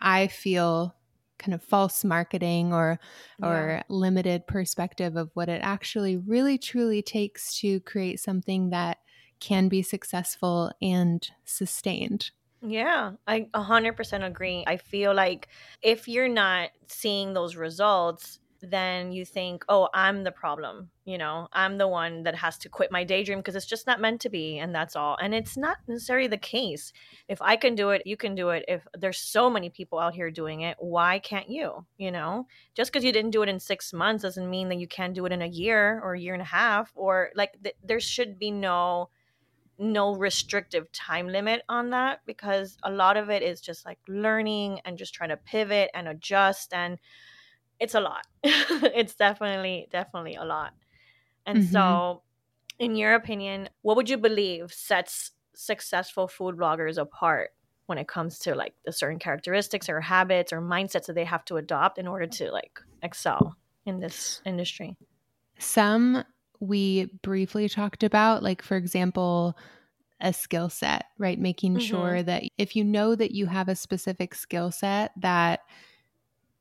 I 0.00 0.28
feel 0.28 0.94
kind 1.38 1.54
of 1.54 1.62
false 1.62 2.04
marketing 2.04 2.72
or 2.72 2.98
or 3.42 3.82
limited 3.88 4.46
perspective 4.46 5.16
of 5.16 5.30
what 5.34 5.48
it 5.48 5.60
actually 5.62 6.16
really 6.16 6.58
truly 6.58 7.00
takes 7.02 7.58
to 7.60 7.80
create 7.80 8.20
something 8.20 8.70
that 8.70 8.98
can 9.40 9.68
be 9.68 9.82
successful 9.82 10.72
and 10.82 11.28
sustained. 11.44 12.32
Yeah, 12.60 13.12
I 13.26 13.48
100% 13.54 14.24
agree. 14.24 14.64
I 14.66 14.78
feel 14.78 15.14
like 15.14 15.48
if 15.80 16.08
you're 16.08 16.28
not 16.28 16.70
seeing 16.88 17.32
those 17.32 17.54
results, 17.54 18.40
then 18.60 19.12
you 19.12 19.24
think, 19.24 19.64
oh, 19.68 19.88
I'm 19.94 20.24
the 20.24 20.32
problem. 20.32 20.90
You 21.04 21.18
know, 21.18 21.48
I'm 21.52 21.78
the 21.78 21.88
one 21.88 22.24
that 22.24 22.34
has 22.34 22.58
to 22.58 22.68
quit 22.68 22.92
my 22.92 23.04
daydream 23.04 23.38
because 23.38 23.56
it's 23.56 23.66
just 23.66 23.86
not 23.86 24.00
meant 24.00 24.20
to 24.22 24.28
be. 24.28 24.58
And 24.58 24.74
that's 24.74 24.96
all. 24.96 25.16
And 25.20 25.34
it's 25.34 25.56
not 25.56 25.78
necessarily 25.86 26.26
the 26.26 26.36
case. 26.36 26.92
If 27.28 27.40
I 27.40 27.56
can 27.56 27.74
do 27.74 27.90
it, 27.90 28.02
you 28.04 28.16
can 28.16 28.34
do 28.34 28.50
it. 28.50 28.64
If 28.68 28.86
there's 28.96 29.18
so 29.18 29.48
many 29.48 29.70
people 29.70 29.98
out 29.98 30.14
here 30.14 30.30
doing 30.30 30.62
it, 30.62 30.76
why 30.80 31.18
can't 31.18 31.48
you? 31.48 31.86
You 31.96 32.10
know, 32.10 32.46
just 32.74 32.92
because 32.92 33.04
you 33.04 33.12
didn't 33.12 33.30
do 33.30 33.42
it 33.42 33.48
in 33.48 33.60
six 33.60 33.92
months 33.92 34.22
doesn't 34.22 34.50
mean 34.50 34.68
that 34.68 34.78
you 34.78 34.88
can't 34.88 35.14
do 35.14 35.24
it 35.26 35.32
in 35.32 35.42
a 35.42 35.46
year 35.46 36.00
or 36.02 36.14
a 36.14 36.20
year 36.20 36.34
and 36.34 36.42
a 36.42 36.46
half. 36.46 36.92
Or 36.94 37.30
like, 37.34 37.52
th- 37.62 37.76
there 37.82 38.00
should 38.00 38.38
be 38.38 38.50
no 38.50 39.08
no 39.78 40.16
restrictive 40.16 40.90
time 40.90 41.28
limit 41.28 41.62
on 41.68 41.90
that 41.90 42.20
because 42.26 42.76
a 42.82 42.90
lot 42.90 43.16
of 43.16 43.30
it 43.30 43.42
is 43.42 43.60
just 43.60 43.86
like 43.86 43.98
learning 44.08 44.80
and 44.84 44.98
just 44.98 45.14
trying 45.14 45.30
to 45.30 45.36
pivot 45.36 45.88
and 45.94 46.08
adjust 46.08 46.74
and 46.74 46.98
it's 47.80 47.94
a 47.94 48.00
lot 48.00 48.26
it's 48.44 49.14
definitely 49.14 49.86
definitely 49.90 50.34
a 50.34 50.44
lot 50.44 50.74
and 51.46 51.62
Mhm. 51.62 52.00
so 52.02 52.22
in 52.78 52.96
your 52.96 53.14
opinion 53.14 53.68
what 53.82 53.96
would 53.96 54.10
you 54.10 54.18
believe 54.18 54.72
sets 54.72 55.32
successful 55.54 56.28
food 56.28 56.56
bloggers 56.56 56.98
apart 56.98 57.52
when 57.86 57.98
it 57.98 58.08
comes 58.08 58.38
to 58.40 58.54
like 58.54 58.74
the 58.84 58.92
certain 58.92 59.18
characteristics 59.18 59.88
or 59.88 60.00
habits 60.00 60.52
or 60.52 60.60
mindsets 60.60 61.06
that 61.06 61.14
they 61.14 61.24
have 61.24 61.44
to 61.44 61.56
adopt 61.56 61.98
in 61.98 62.06
order 62.08 62.26
to 62.26 62.50
like 62.52 62.80
excel 63.02 63.56
in 63.86 64.00
this 64.00 64.40
industry 64.44 64.96
Some 65.58 66.24
we 66.60 67.06
briefly 67.22 67.68
talked 67.68 68.02
about, 68.02 68.42
like, 68.42 68.62
for 68.62 68.76
example, 68.76 69.56
a 70.20 70.32
skill 70.32 70.68
set, 70.70 71.06
right? 71.18 71.38
Making 71.38 71.78
Mhm. 71.78 72.18
sure 72.18 72.22
that 72.22 72.44
if 72.58 72.76
you 72.76 72.84
know 72.84 73.14
that 73.16 73.32
you 73.32 73.46
have 73.46 73.68
a 73.68 73.76
specific 73.76 74.34
skill 74.34 74.72
set 74.72 75.12
that 75.18 75.60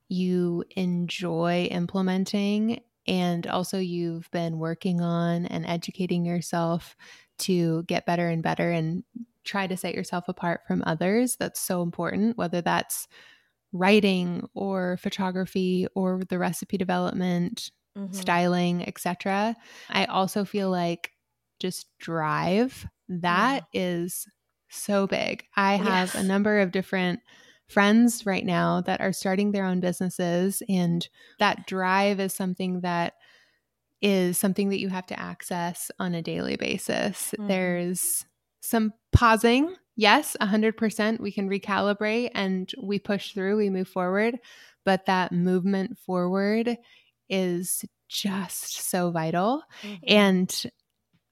you 0.09 0.63
enjoy 0.75 1.65
implementing, 1.71 2.81
and 3.07 3.47
also 3.47 3.77
you've 3.79 4.29
been 4.31 4.59
working 4.59 5.01
on 5.01 5.45
and 5.47 5.65
educating 5.65 6.25
yourself 6.25 6.95
to 7.39 7.83
get 7.83 8.05
better 8.05 8.27
and 8.29 8.43
better 8.43 8.71
and 8.71 9.03
try 9.43 9.67
to 9.67 9.77
set 9.77 9.95
yourself 9.95 10.27
apart 10.27 10.61
from 10.67 10.83
others, 10.85 11.37
that's 11.37 11.59
so 11.59 11.81
important, 11.81 12.37
whether 12.37 12.61
that's 12.61 13.07
writing 13.73 14.47
or 14.53 14.97
photography 14.97 15.87
or 15.95 16.21
the 16.29 16.39
recipe 16.39 16.77
development 16.77 17.71
Mhm. 17.95 18.11
styling, 18.11 18.87
etc. 18.87 19.55
I 19.89 20.05
also 20.05 20.45
feel 20.45 20.69
like 20.71 21.11
just 21.59 21.87
drive 21.99 22.87
that 23.09 23.65
is 23.73 24.27
so 24.69 25.07
big. 25.07 25.45
I 25.55 25.75
have 25.75 26.13
a 26.15 26.23
number 26.23 26.59
of 26.59 26.71
different 26.71 27.21
friends 27.69 28.25
right 28.25 28.45
now 28.45 28.81
that 28.81 29.01
are 29.01 29.13
starting 29.13 29.51
their 29.51 29.65
own 29.65 29.79
businesses 29.79 30.63
and 30.69 31.07
that 31.39 31.67
drive 31.67 32.19
is 32.19 32.33
something 32.33 32.81
that 32.81 33.13
is 34.01 34.37
something 34.37 34.69
that 34.69 34.79
you 34.79 34.89
have 34.89 35.07
to 35.07 35.19
access 35.19 35.91
on 35.99 36.13
a 36.13 36.21
daily 36.21 36.55
basis. 36.55 37.33
Mhm. 37.37 37.47
There's 37.47 38.25
some 38.61 38.93
pausing. 39.11 39.75
Yes, 39.95 40.35
100% 40.39 41.19
we 41.21 41.31
can 41.31 41.49
recalibrate 41.49 42.29
and 42.35 42.71
we 42.81 42.99
push 42.99 43.33
through, 43.33 43.57
we 43.57 43.69
move 43.71 43.87
forward, 43.87 44.37
but 44.85 45.05
that 45.07 45.31
movement 45.31 45.97
forward 45.97 46.77
is 47.29 47.83
just 48.07 48.89
so 48.89 49.09
vital. 49.11 49.63
Mhm. 49.83 49.99
And 50.07 50.63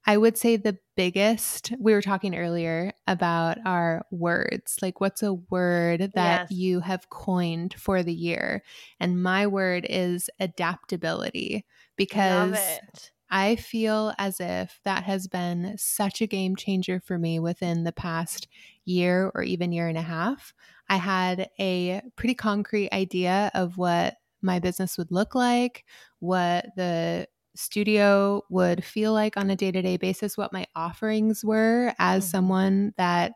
I 0.08 0.16
would 0.16 0.38
say 0.38 0.56
the 0.56 0.78
biggest, 0.96 1.72
we 1.80 1.92
were 1.92 2.00
talking 2.02 2.36
earlier 2.36 2.92
about 3.08 3.58
our 3.66 4.06
words. 4.12 4.76
Like, 4.80 5.00
what's 5.00 5.22
a 5.22 5.34
word 5.34 6.12
that 6.14 6.42
Yes. 6.42 6.48
you 6.48 6.80
have 6.80 7.10
coined 7.10 7.74
for 7.74 8.02
the 8.04 8.14
year? 8.14 8.62
And 9.00 9.20
my 9.22 9.46
word 9.46 9.86
is 9.88 10.30
adaptability 10.40 11.66
because. 11.96 12.80
I 13.28 13.56
feel 13.56 14.14
as 14.18 14.38
if 14.38 14.78
that 14.84 15.02
has 15.02 15.26
been 15.26 15.76
such 15.78 16.20
a 16.20 16.28
game 16.28 16.54
changer 16.54 17.00
for 17.00 17.18
me 17.18 17.40
within 17.40 17.82
the 17.82 17.90
past 17.90 18.46
year 18.84 19.32
or 19.34 19.42
even 19.42 19.72
year 19.72 19.88
and 19.88 19.98
a 19.98 20.02
half. 20.02 20.54
I 20.88 20.96
had 20.96 21.50
a 21.58 22.02
pretty 22.14 22.36
concrete 22.36 22.92
idea 22.92 23.50
of 23.52 23.78
what 23.78 24.18
my 24.42 24.60
business 24.60 24.96
would 24.96 25.10
look 25.10 25.34
like, 25.34 25.84
what 26.20 26.66
the 26.76 27.26
studio 27.56 28.42
would 28.50 28.84
feel 28.84 29.12
like 29.12 29.36
on 29.36 29.50
a 29.50 29.56
day 29.56 29.72
to 29.72 29.82
day 29.82 29.96
basis, 29.96 30.36
what 30.36 30.52
my 30.52 30.66
offerings 30.76 31.44
were 31.44 31.94
as 31.98 32.24
Mhm. 32.24 32.30
someone 32.30 32.94
that 32.96 33.32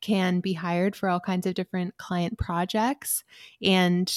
can 0.00 0.40
be 0.40 0.52
hired 0.52 0.96
for 0.96 1.08
all 1.08 1.20
kinds 1.20 1.46
of 1.46 1.54
different 1.54 1.96
client 1.98 2.38
projects. 2.38 3.24
And 3.62 4.12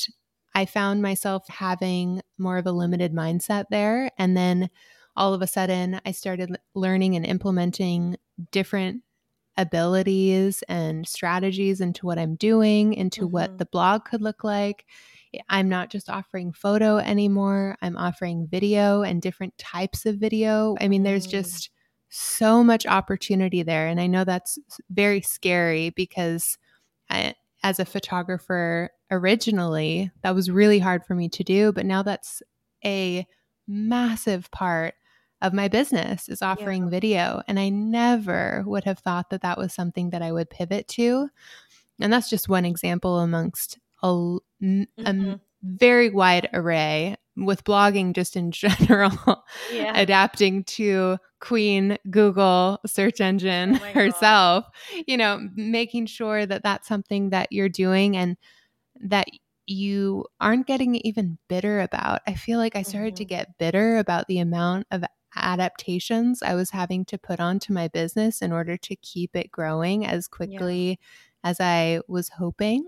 I 0.56 0.66
found 0.66 1.02
myself 1.02 1.48
having 1.50 2.22
more 2.38 2.58
of 2.58 2.66
a 2.66 2.72
limited 2.72 3.14
mindset 3.14 3.66
there. 3.70 4.10
And 4.18 4.36
then 4.38 4.70
all 5.16 5.34
of 5.34 5.42
a 5.42 5.48
sudden, 5.48 6.02
I 6.06 6.12
started 6.12 6.58
learning 6.76 7.16
and 7.16 7.26
implementing 7.26 8.18
different 8.52 9.04
abilities 9.58 10.64
and 10.68 11.08
strategies 11.08 11.80
into 11.82 12.06
what 12.06 12.20
I'm 12.20 12.36
doing, 12.36 12.94
into 12.94 13.28
Mhm. 13.28 13.28
what 13.28 13.58
the 13.58 13.66
blog 13.66 14.06
could 14.06 14.22
look 14.22 14.44
like. 14.44 14.86
I'm 15.50 15.70
not 15.70 15.90
just 15.90 16.10
offering 16.10 16.52
photo 16.54 16.98
anymore, 16.98 17.78
I'm 17.82 17.98
offering 17.98 18.48
video 18.48 19.02
and 19.02 19.22
different 19.22 19.58
types 19.58 20.06
of 20.06 20.18
video. 20.18 20.76
I 20.80 20.88
mean, 20.88 21.04
there's 21.04 21.28
Mm. 21.28 21.32
just 21.32 21.70
so 22.10 22.64
much 22.64 22.86
opportunity 22.86 23.64
there. 23.64 23.88
And 23.88 24.00
I 24.00 24.08
know 24.08 24.24
that's 24.24 24.58
very 24.90 25.22
scary 25.22 25.90
because 25.90 26.58
I, 27.10 27.36
as 27.64 27.80
a 27.80 27.86
photographer 27.86 28.90
originally, 29.12 30.12
that 30.22 30.36
was 30.36 30.50
really 30.52 30.80
hard 30.80 31.06
for 31.06 31.16
me 31.16 31.30
to 31.30 31.44
do. 31.44 31.72
But 31.74 31.86
now 31.86 32.04
that's 32.04 32.42
a 32.84 33.28
massive 33.68 34.50
part 34.52 34.94
of 35.42 35.54
my 35.54 35.68
business 35.68 36.30
is 36.30 36.42
offering 36.42 36.90
video. 36.90 37.42
And 37.48 37.60
I 37.60 37.70
never 37.70 38.64
would 38.66 38.84
have 38.86 39.00
thought 39.00 39.30
that 39.32 39.42
that 39.42 39.58
was 39.58 39.74
something 39.74 40.12
that 40.12 40.22
I 40.22 40.32
would 40.32 40.50
pivot 40.50 40.88
to. 40.90 41.30
And 42.00 42.12
that's 42.14 42.30
just 42.30 42.48
one 42.50 42.66
example 42.66 43.20
amongst 43.20 43.78
a, 44.06 44.08
l- 44.08 44.44
n- 44.62 44.88
a 45.00 45.10
m- 45.10 45.22
Mhm. 45.26 45.40
very 45.64 46.10
wide 46.12 46.48
array 46.54 47.18
with 47.38 47.64
blogging 47.66 48.14
just 48.14 48.36
in 48.38 48.52
general 48.62 49.44
Yeah. 49.74 49.98
adapting 50.00 50.64
to 50.78 51.18
queen 51.42 51.98
google 52.10 52.80
search 52.86 53.20
engine 53.22 53.76
Oh 53.76 53.80
my 53.80 53.94
God. 53.94 54.02
herself 54.02 54.66
you 55.08 55.18
know 55.18 55.34
making 55.56 56.06
sure 56.08 56.46
that 56.46 56.64
that's 56.64 56.88
something 56.88 57.32
that 57.32 57.52
you're 57.52 57.70
doing 57.86 58.16
and 58.18 58.38
that 59.02 59.28
you 59.68 60.26
aren't 60.40 60.68
getting 60.68 60.96
even 60.96 61.38
bitter 61.50 61.82
about 61.82 62.22
i 62.28 62.34
feel 62.36 62.60
like 62.60 62.76
i 62.76 62.84
started 62.84 63.16
to 63.18 63.26
Mhm. 63.26 63.30
get 63.30 63.58
bitter 63.60 63.98
about 63.98 64.28
the 64.28 64.40
amount 64.40 64.88
of 64.92 65.04
adaptations 65.36 66.42
i 66.44 66.54
was 66.56 66.70
having 66.72 67.06
to 67.06 67.18
put 67.18 67.40
onto 67.40 67.74
my 67.74 67.88
business 67.88 68.42
in 68.42 68.52
order 68.52 68.78
to 68.78 68.96
keep 68.98 69.36
it 69.36 69.52
growing 69.52 70.06
as 70.06 70.28
quickly 70.28 71.00
as 71.44 71.60
i 71.60 72.00
was 72.08 72.30
hoping 72.30 72.86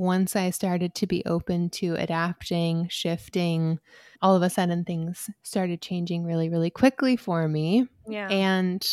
once 0.00 0.36
I 0.36 0.50
started 0.50 0.94
to 0.96 1.06
be 1.06 1.24
open 1.26 1.70
to 1.70 1.94
adapting, 1.94 2.88
shifting, 2.88 3.78
all 4.22 4.36
of 4.36 4.42
a 4.42 4.50
sudden 4.50 4.84
things 4.84 5.30
started 5.42 5.80
changing 5.80 6.24
really, 6.24 6.48
really 6.48 6.70
quickly 6.70 7.16
for 7.16 7.48
me. 7.48 7.86
Yeah. 8.08 8.28
And 8.28 8.86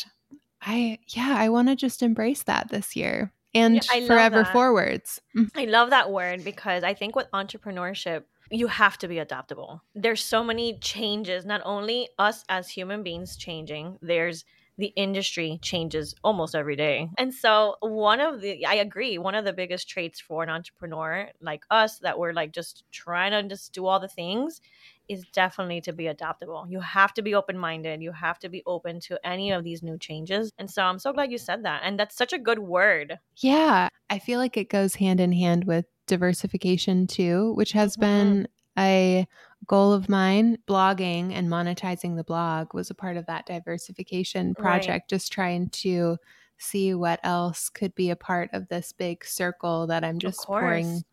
I, 0.61 0.99
yeah, 1.09 1.35
I 1.37 1.49
want 1.49 1.67
to 1.69 1.75
just 1.75 2.01
embrace 2.01 2.43
that 2.43 2.69
this 2.69 2.95
year 2.95 3.33
and 3.53 3.75
Yeah, 3.75 4.07
forever 4.07 4.45
forwards. 4.45 5.21
Mm, 5.35 5.49
I 5.55 5.65
love 5.65 5.89
that 5.91 6.11
word 6.11 6.43
because 6.43 6.83
I 6.83 6.93
think 6.93 7.15
with 7.15 7.29
entrepreneurship, 7.31 8.23
you 8.49 8.67
have 8.67 8.97
to 8.99 9.07
be 9.07 9.19
adaptable. 9.19 9.81
There's 9.95 10.23
so 10.23 10.43
many 10.43 10.77
changes, 10.79 11.45
not 11.45 11.61
only 11.65 12.09
us 12.19 12.43
as 12.49 12.69
human 12.69 13.03
beings 13.03 13.35
changing, 13.35 13.97
there's 14.01 14.45
the 14.77 14.87
industry 14.95 15.59
changes 15.61 16.15
almost 16.23 16.55
every 16.55 16.75
day. 16.75 17.09
And 17.17 17.33
so, 17.33 17.75
one 17.81 18.19
of 18.19 18.41
the, 18.41 18.65
I 18.65 18.75
agree, 18.75 19.17
one 19.17 19.35
of 19.35 19.45
the 19.45 19.53
biggest 19.53 19.87
traits 19.89 20.19
for 20.19 20.43
an 20.43 20.49
entrepreneur 20.49 21.29
like 21.41 21.63
us 21.69 21.99
that 21.99 22.17
we're 22.19 22.33
like 22.33 22.51
just 22.53 22.83
trying 22.91 23.31
to 23.31 23.43
just 23.47 23.73
do 23.73 23.85
all 23.85 23.99
the 23.99 24.07
things 24.07 24.61
is 25.09 25.25
definitely 25.33 25.81
to 25.81 25.93
be 25.93 26.07
adaptable. 26.07 26.65
You 26.69 26.79
have 26.79 27.13
to 27.15 27.21
be 27.21 27.35
open 27.35 27.57
minded. 27.57 28.01
You 28.01 28.11
have 28.13 28.39
to 28.39 28.49
be 28.49 28.63
open 28.65 28.99
to 29.01 29.19
any 29.27 29.51
of 29.51 29.63
these 29.63 29.83
new 29.83 29.97
changes. 29.97 30.51
And 30.57 30.69
so, 30.71 30.83
I'm 30.83 30.99
so 30.99 31.13
glad 31.13 31.31
you 31.31 31.37
said 31.37 31.63
that. 31.65 31.81
And 31.83 31.99
that's 31.99 32.15
such 32.15 32.33
a 32.33 32.39
good 32.39 32.59
word. 32.59 33.19
Yeah, 33.37 33.89
I 34.09 34.19
feel 34.19 34.39
like 34.39 34.57
it 34.57 34.69
goes 34.69 34.95
hand 34.95 35.19
in 35.19 35.31
hand 35.31 35.65
with 35.65 35.85
diversification 36.07 37.07
too, 37.07 37.53
which 37.53 37.71
has 37.71 37.97
Mhm. 37.97 37.97
been 37.97 38.47
a 38.77 39.25
goal 39.67 39.93
of 39.93 40.09
mine. 40.09 40.57
Blogging 40.67 41.31
and 41.33 41.49
monetizing 41.49 42.15
the 42.15 42.23
blog 42.23 42.73
was 42.73 42.89
a 42.89 42.95
part 42.95 43.17
of 43.17 43.25
that 43.27 43.45
diversification 43.45 44.55
Right. 44.57 44.95
project, 44.95 45.09
just 45.09 45.31
trying 45.31 45.69
to 45.69 46.17
see 46.57 46.93
what 46.93 47.19
else 47.23 47.69
could 47.69 47.93
be 47.95 48.09
a 48.09 48.15
part 48.15 48.49
of 48.53 48.67
this 48.69 48.91
big 48.91 49.25
circle 49.25 49.87
that 49.87 50.03
I'm 50.03 50.19
just 50.19 50.51
pouring 50.51 51.03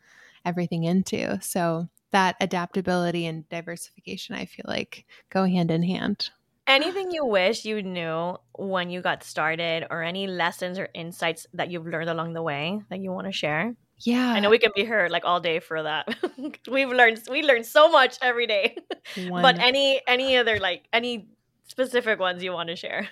everything 0.45 0.85
into. 0.85 1.41
So 1.43 1.89
that 2.13 2.37
adaptability 2.41 3.27
and 3.27 3.49
diversification, 3.49 4.35
I 4.37 4.47
feel 4.47 4.67
like 4.69 5.07
go 5.31 5.45
hand 5.47 5.71
in 5.71 5.83
hand. 5.83 6.31
Anything 6.67 7.11
you 7.11 7.27
wish 7.27 7.65
you 7.67 7.83
knew 7.83 8.37
when 8.57 8.89
you 8.91 9.03
got 9.03 9.23
started, 9.25 9.87
or 9.91 10.03
any 10.03 10.27
lessons 10.27 10.79
or 10.79 10.89
insights 10.95 11.47
that 11.53 11.71
you've 11.71 11.87
learned 11.87 12.09
along 12.09 12.33
the 12.33 12.43
way 12.43 12.81
that 12.89 13.01
you 13.01 13.13
want 13.13 13.27
to 13.27 13.33
share? 13.33 13.75
Yeah. 14.01 14.33
I 14.33 14.41
know 14.41 14.51
we 14.51 14.59
can 14.59 14.73
be 14.75 14.85
here 14.85 15.09
like 15.11 15.25
all 15.25 15.41
day 15.41 15.61
for 15.61 15.83
that. 15.83 16.09
We've 16.71 16.89
learned 16.89 17.23
we 17.31 17.43
learn 17.43 17.65
so 17.65 17.91
much 17.91 18.17
every 18.23 18.47
day. 18.47 18.77
But 19.31 19.59
any 19.59 20.01
any 20.07 20.37
other 20.37 20.59
like 20.59 20.85
any 20.93 21.29
specific 21.67 22.21
ones 22.21 22.45
you 22.45 22.53
want 22.53 22.69
to 22.69 22.77
share? 22.77 23.09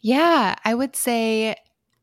Yeah, 0.00 0.56
I 0.64 0.74
would 0.74 0.96
say 0.96 1.56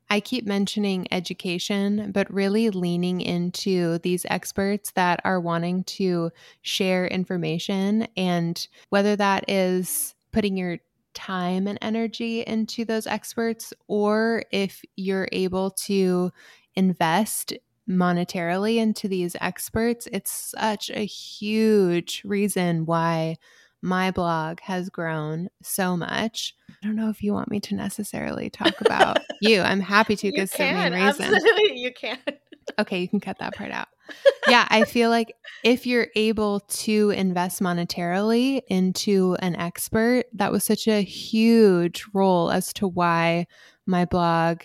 I 0.10 0.20
keep 0.20 0.46
mentioning 0.46 1.08
education, 1.12 2.12
but 2.12 2.32
really 2.32 2.70
leaning 2.70 3.22
into 3.22 3.98
these 4.00 4.26
experts 4.30 4.92
that 4.92 5.20
are 5.24 5.40
wanting 5.40 5.84
to 5.86 6.32
share 6.62 7.08
information. 7.08 8.08
And 8.16 8.68
whether 8.90 9.16
that 9.16 9.50
is 9.50 10.14
putting 10.32 10.56
your 10.56 10.78
time 11.14 11.68
and 11.68 11.80
energy 11.82 12.42
into 12.42 12.86
those 12.86 13.08
experts, 13.08 13.74
or 13.88 14.44
if 14.52 14.84
you're 14.96 15.30
able 15.32 15.72
to 15.72 16.32
invest 16.76 17.54
monetarily 17.90 18.78
into 18.78 19.08
these 19.08 19.36
experts, 19.42 20.08
it's 20.12 20.54
such 20.58 20.90
a 20.90 21.06
huge 21.06 22.22
reason 22.26 22.86
why 22.86 23.38
my 23.82 24.12
blog 24.12 24.62
has 24.62 24.90
grown 24.90 25.50
so 25.62 25.98
much. 25.98 26.56
I 26.70 26.88
don't 26.88 26.96
know 26.96 27.10
if 27.10 27.22
you 27.22 27.34
want 27.34 27.52
me 27.52 27.60
to 27.62 27.76
necessarily 27.76 28.50
talk 28.50 28.80
about 28.80 29.20
you. 29.42 29.62
I'm 29.62 29.82
happy 29.82 30.16
to 30.16 30.32
because 30.32 30.52
the 30.52 30.64
main 30.64 30.94
reason. 30.94 31.26
absolutely 31.26 31.80
you 31.80 31.92
can. 31.94 32.18
Okay, 32.80 33.02
you 33.02 33.10
can 33.10 33.20
cut 33.20 33.40
that 33.40 33.56
part 33.56 33.72
out. 33.72 33.88
Yeah, 34.50 34.68
I 34.70 34.84
feel 34.84 35.10
like 35.10 35.34
if 35.64 35.88
you're 35.88 36.08
able 36.18 36.60
to 36.60 37.12
invest 37.12 37.62
monetarily 37.62 38.62
into 38.68 39.38
an 39.40 39.56
expert, 39.56 40.26
that 40.34 40.52
was 40.52 40.66
such 40.66 40.86
a 40.86 41.02
huge 41.02 42.04
role 42.14 42.52
as 42.52 42.74
to 42.74 42.88
why 42.88 43.48
my 43.86 44.04
blog 44.04 44.64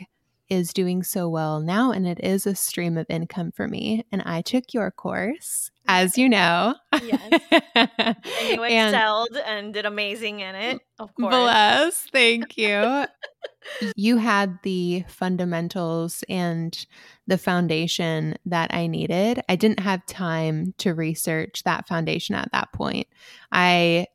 is 0.49 0.73
doing 0.73 1.03
so 1.03 1.29
well 1.29 1.61
now. 1.61 1.91
And 1.91 2.07
it 2.07 2.21
is 2.21 2.47
a 2.47 2.55
stream 2.55 2.97
of 2.97 3.07
income 3.09 3.53
for 3.53 3.69
me. 3.69 4.05
And 4.11 4.23
I 4.23 4.43
took 4.43 4.73
your 4.73 4.91
course, 4.91 5.71
as 5.87 6.17
you 6.17 6.29
know. 6.29 6.75
Yes. 7.03 7.41
And 7.75 8.17
you 8.49 8.63
And- 8.63 8.95
excelled 8.95 9.37
and 9.47 9.75
did 9.75 9.87
amazing 9.87 10.41
in 10.41 10.55
it. 10.55 10.81
Of 10.99 11.15
course. 11.15 11.35
Bless. 11.35 12.07
Thank 12.13 12.57
you. 12.57 13.05
you 13.97 14.17
had 14.17 14.59
the 14.63 15.05
fundamentals 15.09 16.25
and 16.29 16.87
the 17.27 17.39
foundation 17.39 18.37
that 18.47 18.73
I 18.73 18.87
needed. 18.87 19.43
I 19.49 19.57
didn't 19.57 19.81
have 19.81 20.05
time 20.07 20.75
to 20.79 20.95
research 20.95 21.63
that 21.65 21.87
foundation 21.87 22.35
at 22.35 22.51
that 22.53 22.73
point. 22.73 23.07
I 23.53 24.07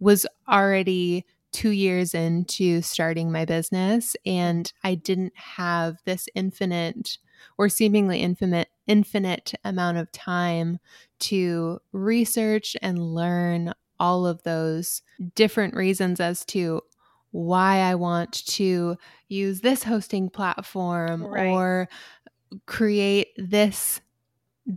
was 0.00 0.26
already 0.48 1.24
two 1.56 1.70
years 1.70 2.12
into 2.14 2.82
starting 2.82 3.32
my 3.32 3.46
business 3.46 4.14
and 4.26 4.70
I 4.84 4.94
didn't 4.94 5.32
have 5.36 5.96
this 6.04 6.28
infinite 6.34 7.16
or 7.56 7.70
seemingly 7.70 8.20
infinite 8.20 8.68
infinite 8.86 9.54
amount 9.64 9.96
of 9.96 10.12
time 10.12 10.78
to 11.20 11.80
research 11.92 12.76
and 12.82 12.98
learn 12.98 13.72
all 13.98 14.26
of 14.26 14.42
those 14.42 15.00
different 15.34 15.74
reasons 15.74 16.20
as 16.20 16.44
to 16.46 16.82
why 17.30 17.78
I 17.78 17.94
want 17.94 18.46
to 18.48 18.96
use 19.28 19.62
this 19.62 19.82
hosting 19.82 20.28
platform 20.28 21.24
Right. 21.24 21.48
or 21.48 21.88
create 22.66 23.28
this 23.38 24.00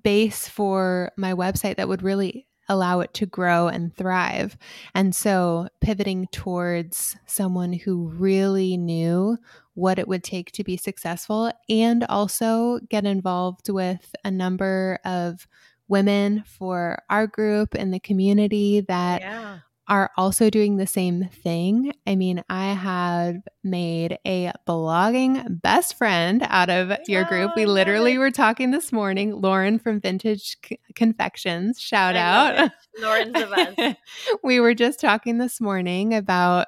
base 0.03 0.47
for 0.47 1.11
my 1.17 1.33
website 1.33 1.75
that 1.75 1.87
would 1.89 2.03
really 2.03 2.47
allow 2.69 3.01
it 3.01 3.13
to 3.15 3.25
grow 3.25 3.67
and 3.67 3.95
thrive. 3.95 4.57
And 4.95 5.13
so 5.13 5.67
pivoting 5.81 6.27
towards 6.31 7.17
someone 7.25 7.73
who 7.73 8.09
really 8.09 8.77
knew 8.77 9.37
what 9.73 9.99
it 9.99 10.07
would 10.07 10.23
take 10.23 10.51
to 10.53 10.63
be 10.63 10.77
successful 10.77 11.51
and 11.67 12.05
also 12.07 12.79
get 12.89 13.05
involved 13.05 13.69
with 13.69 14.15
a 14.23 14.31
number 14.31 14.99
of 15.03 15.47
women 15.87 16.43
for 16.45 17.01
our 17.09 17.25
group 17.27 17.75
in 17.75 17.91
the 17.91 17.99
community 17.99 18.81
that 18.81 19.21
yeah. 19.21 19.59
Are 19.89 20.11
also 20.15 20.49
doing 20.49 20.77
the 20.77 20.87
same 20.87 21.25
thing. 21.43 21.91
I 22.07 22.15
mean, 22.15 22.43
I 22.49 22.67
have 22.73 23.37
made 23.63 24.19
a 24.25 24.51
blogging 24.67 25.61
best 25.61 25.97
friend 25.97 26.45
out 26.47 26.69
of 26.69 26.95
your 27.07 27.25
group. 27.25 27.49
Oh, 27.51 27.53
We 27.55 27.65
literally 27.65 28.17
were 28.17 28.31
talking 28.31 28.71
this 28.71 28.91
morning. 28.91 29.33
Lauren 29.41 29.79
from 29.79 29.99
Vintage 29.99 30.57
C- 30.65 30.79
Confections, 30.95 31.81
shout 31.81 32.15
I 32.15 32.19
out. 32.19 32.71
Lauren's 32.99 33.33
the 33.33 33.47
best. 33.47 33.97
we 34.43 34.59
were 34.59 34.75
just 34.75 34.99
talking 34.99 35.39
this 35.39 35.59
morning 35.59 36.13
about 36.13 36.67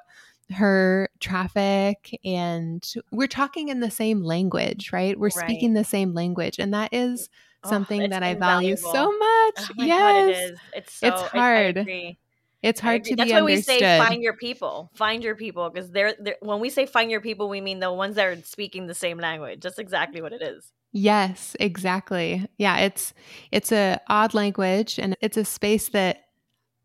her 0.50 1.08
traffic 1.20 2.18
and 2.24 2.86
we're 3.10 3.26
talking 3.28 3.68
in 3.68 3.80
the 3.80 3.90
same 3.90 4.22
language, 4.22 4.92
right? 4.92 5.18
We're 5.18 5.28
Right. 5.28 5.48
speaking 5.48 5.74
the 5.74 5.84
same 5.84 6.12
language. 6.12 6.56
And 6.58 6.74
that 6.74 6.92
is 6.92 7.28
Oh, 7.64 7.68
something 7.70 8.02
it's 8.02 8.10
that 8.10 8.24
I 8.24 8.34
value 8.34 8.74
so 8.76 9.04
much. 9.16 9.54
Oh 9.70 9.74
yes. 9.78 10.00
God, 10.00 10.16
it 10.28 10.36
is. 10.52 10.58
It's 10.74 10.94
so 10.94 11.06
It's 11.06 11.22
I- 11.22 11.26
I 11.26 11.28
hard. 11.38 11.76
agree. 11.78 12.18
It's 12.62 12.80
hard 12.80 13.04
to 13.04 13.16
That's 13.16 13.28
be 13.28 13.34
why 13.34 13.42
we 13.42 13.60
say 13.60 13.80
find 13.98 14.22
your 14.22 14.36
people. 14.36 14.90
Find 14.94 15.22
your 15.24 15.34
people 15.34 15.68
because 15.68 15.90
they're, 15.90 16.14
they're 16.18 16.36
when 16.40 16.60
we 16.60 16.70
say 16.70 16.86
find 16.86 17.10
your 17.10 17.20
people, 17.20 17.48
we 17.48 17.60
mean 17.60 17.80
the 17.80 17.92
ones 17.92 18.16
that 18.16 18.26
are 18.26 18.42
speaking 18.42 18.86
the 18.86 18.94
same 18.94 19.18
language. 19.18 19.60
That's 19.62 19.78
exactly 19.78 20.22
what 20.22 20.32
it 20.32 20.42
is. 20.42 20.72
Yes, 20.92 21.56
exactly. 21.58 22.46
Yeah, 22.58 22.78
it's 22.78 23.14
it's 23.50 23.72
a 23.72 23.98
odd 24.08 24.34
language 24.34 24.98
and 24.98 25.16
it's 25.20 25.36
a 25.36 25.44
space 25.44 25.88
that 25.88 26.18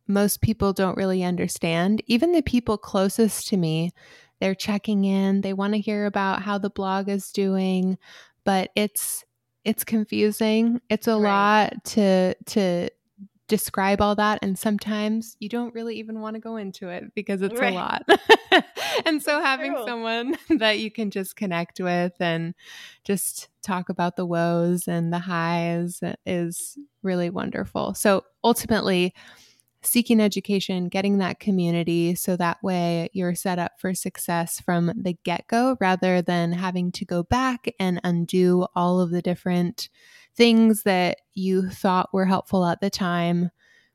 most 0.08 0.42
people 0.42 0.74
don't 0.74 0.98
really 0.98 1.24
understand. 1.24 2.02
Even 2.08 2.32
the 2.32 2.42
people 2.42 2.78
closest 2.78 3.48
to 3.50 3.58
me, 3.58 3.92
they're 4.40 4.56
checking 4.56 5.04
in, 5.06 5.42
they 5.42 5.54
want 5.54 5.74
to 5.74 5.80
hear 5.80 6.06
about 6.06 6.42
how 6.42 6.58
the 6.58 6.70
blog 6.70 7.10
is 7.10 7.32
doing, 7.32 7.98
but 8.46 8.72
it's 8.76 9.26
it's 9.66 9.84
confusing. 9.84 10.82
It's 10.90 11.08
a 11.08 11.18
Right. 11.18 11.70
lot 11.70 11.84
to 11.86 12.34
to 12.34 12.90
describe 13.48 14.02
all 14.02 14.16
that 14.16 14.40
and 14.42 14.58
sometimes 14.60 15.38
you 15.40 15.48
don't 15.48 15.74
really 15.74 15.98
even 15.98 16.20
want 16.20 16.34
to 16.36 16.40
go 16.40 16.58
into 16.58 16.90
it 16.90 17.14
because 17.16 17.42
it's 17.42 17.60
Right. 17.60 17.72
a 17.72 17.76
lot. 17.76 18.04
and 19.06 19.22
so 19.22 19.42
having 19.42 19.74
True. 19.74 19.86
someone 19.86 20.38
that 20.58 20.80
you 20.80 20.92
can 20.92 21.12
just 21.12 21.36
connect 21.36 21.80
with 21.80 22.14
and 22.20 22.54
just 23.04 23.50
talk 23.62 23.90
about 23.90 24.16
the 24.16 24.26
woes 24.26 24.88
and 24.88 25.14
the 25.14 25.20
highs 25.20 26.02
is 26.26 26.78
really 27.04 27.30
wonderful. 27.30 27.94
So 27.94 28.24
ultimately, 28.44 29.14
seeking 29.84 30.20
education, 30.20 30.90
getting 30.90 31.20
that 31.20 31.40
community 31.40 32.16
so 32.16 32.36
that 32.36 32.62
way 32.64 33.10
you're 33.14 33.36
set 33.36 33.60
up 33.60 33.74
for 33.80 33.94
success 33.94 34.60
from 34.60 34.92
the 34.96 35.18
get 35.24 35.48
go 35.48 35.78
rather 35.80 36.22
than 36.22 36.52
having 36.52 36.92
to 36.92 37.06
go 37.06 37.24
back 37.24 37.72
and 37.80 38.02
undo 38.04 38.66
all 38.76 39.00
of 39.00 39.12
the 39.12 39.22
different 39.22 39.90
things 40.36 40.84
that 40.84 41.18
you 41.34 41.70
thought 41.70 42.14
were 42.14 42.26
helpful 42.26 42.66
at 42.66 42.82
the 42.82 42.90
time. 42.90 43.52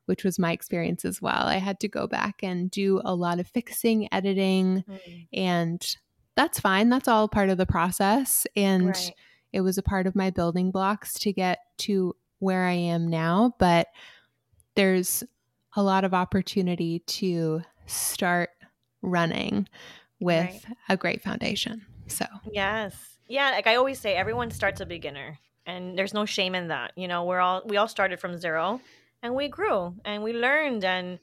Which 0.07 0.25
was 0.25 0.37
my 0.37 0.51
experience 0.51 1.05
as 1.05 1.23
well. 1.23 1.47
I 1.47 1.59
had 1.59 1.79
to 1.81 1.89
go 1.89 2.09
back 2.09 2.43
and 2.43 2.69
do 2.71 3.01
a 3.05 3.15
lot 3.15 3.39
of 3.39 3.47
fixing, 3.47 4.13
editing, 4.13 4.85
mm. 4.89 5.29
and 5.33 5.97
that's 6.35 6.59
fine. 6.59 6.89
That's 6.89 7.07
all 7.07 7.29
part 7.29 7.51
of 7.51 7.57
the 7.57 7.67
process. 7.67 8.45
And 8.57 8.89
Right. 8.89 9.13
it 9.53 9.61
was 9.61 9.79
a 9.79 9.83
part 9.83 10.09
of 10.09 10.17
my 10.17 10.31
building 10.31 10.73
blocks 10.73 11.15
to 11.21 11.33
get 11.33 11.61
to 11.79 12.17
where 12.41 12.65
I 12.65 12.73
am 12.73 13.07
now, 13.07 13.55
but 13.61 13.89
there's 14.75 15.23
a 15.75 15.83
lot 15.83 16.05
of 16.05 16.15
opportunity 16.15 17.01
to 17.01 17.63
start 17.87 18.51
running 19.01 19.69
with 20.21 20.47
right. 20.47 20.77
a 20.89 20.97
great 20.97 21.23
foundation. 21.23 21.85
So, 22.07 22.27
yes. 22.51 22.95
Yeah, 23.29 23.51
like 23.51 23.67
I 23.67 23.77
always 23.77 23.99
say 23.99 24.15
everyone 24.15 24.51
starts 24.51 24.81
a 24.81 24.87
beginner 24.87 25.39
and 25.67 25.97
there's 25.97 26.15
no 26.15 26.25
shame 26.25 26.55
in 26.55 26.69
that. 26.69 26.93
You 26.97 27.09
know, 27.09 27.25
we're 27.25 27.41
all 27.41 27.63
we 27.65 27.77
all 27.77 27.89
started 27.89 28.21
from 28.21 28.39
zero 28.39 28.81
and 29.23 29.35
we 29.35 29.49
grew 29.49 29.95
and 30.05 30.23
we 30.23 30.33
learned 30.33 30.85
and 30.85 31.19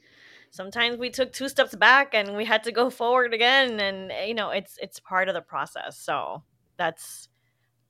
sometimes 0.50 0.98
we 0.98 1.10
took 1.10 1.32
two 1.32 1.48
steps 1.48 1.74
back 1.74 2.14
and 2.14 2.36
we 2.36 2.44
had 2.44 2.64
to 2.64 2.72
go 2.72 2.90
forward 2.90 3.32
again 3.32 3.78
and 3.78 4.12
you 4.26 4.34
know, 4.34 4.50
it's 4.50 4.78
it's 4.82 4.98
part 4.98 5.28
of 5.28 5.34
the 5.34 5.40
process. 5.40 5.98
So, 5.98 6.42
that's 6.76 7.28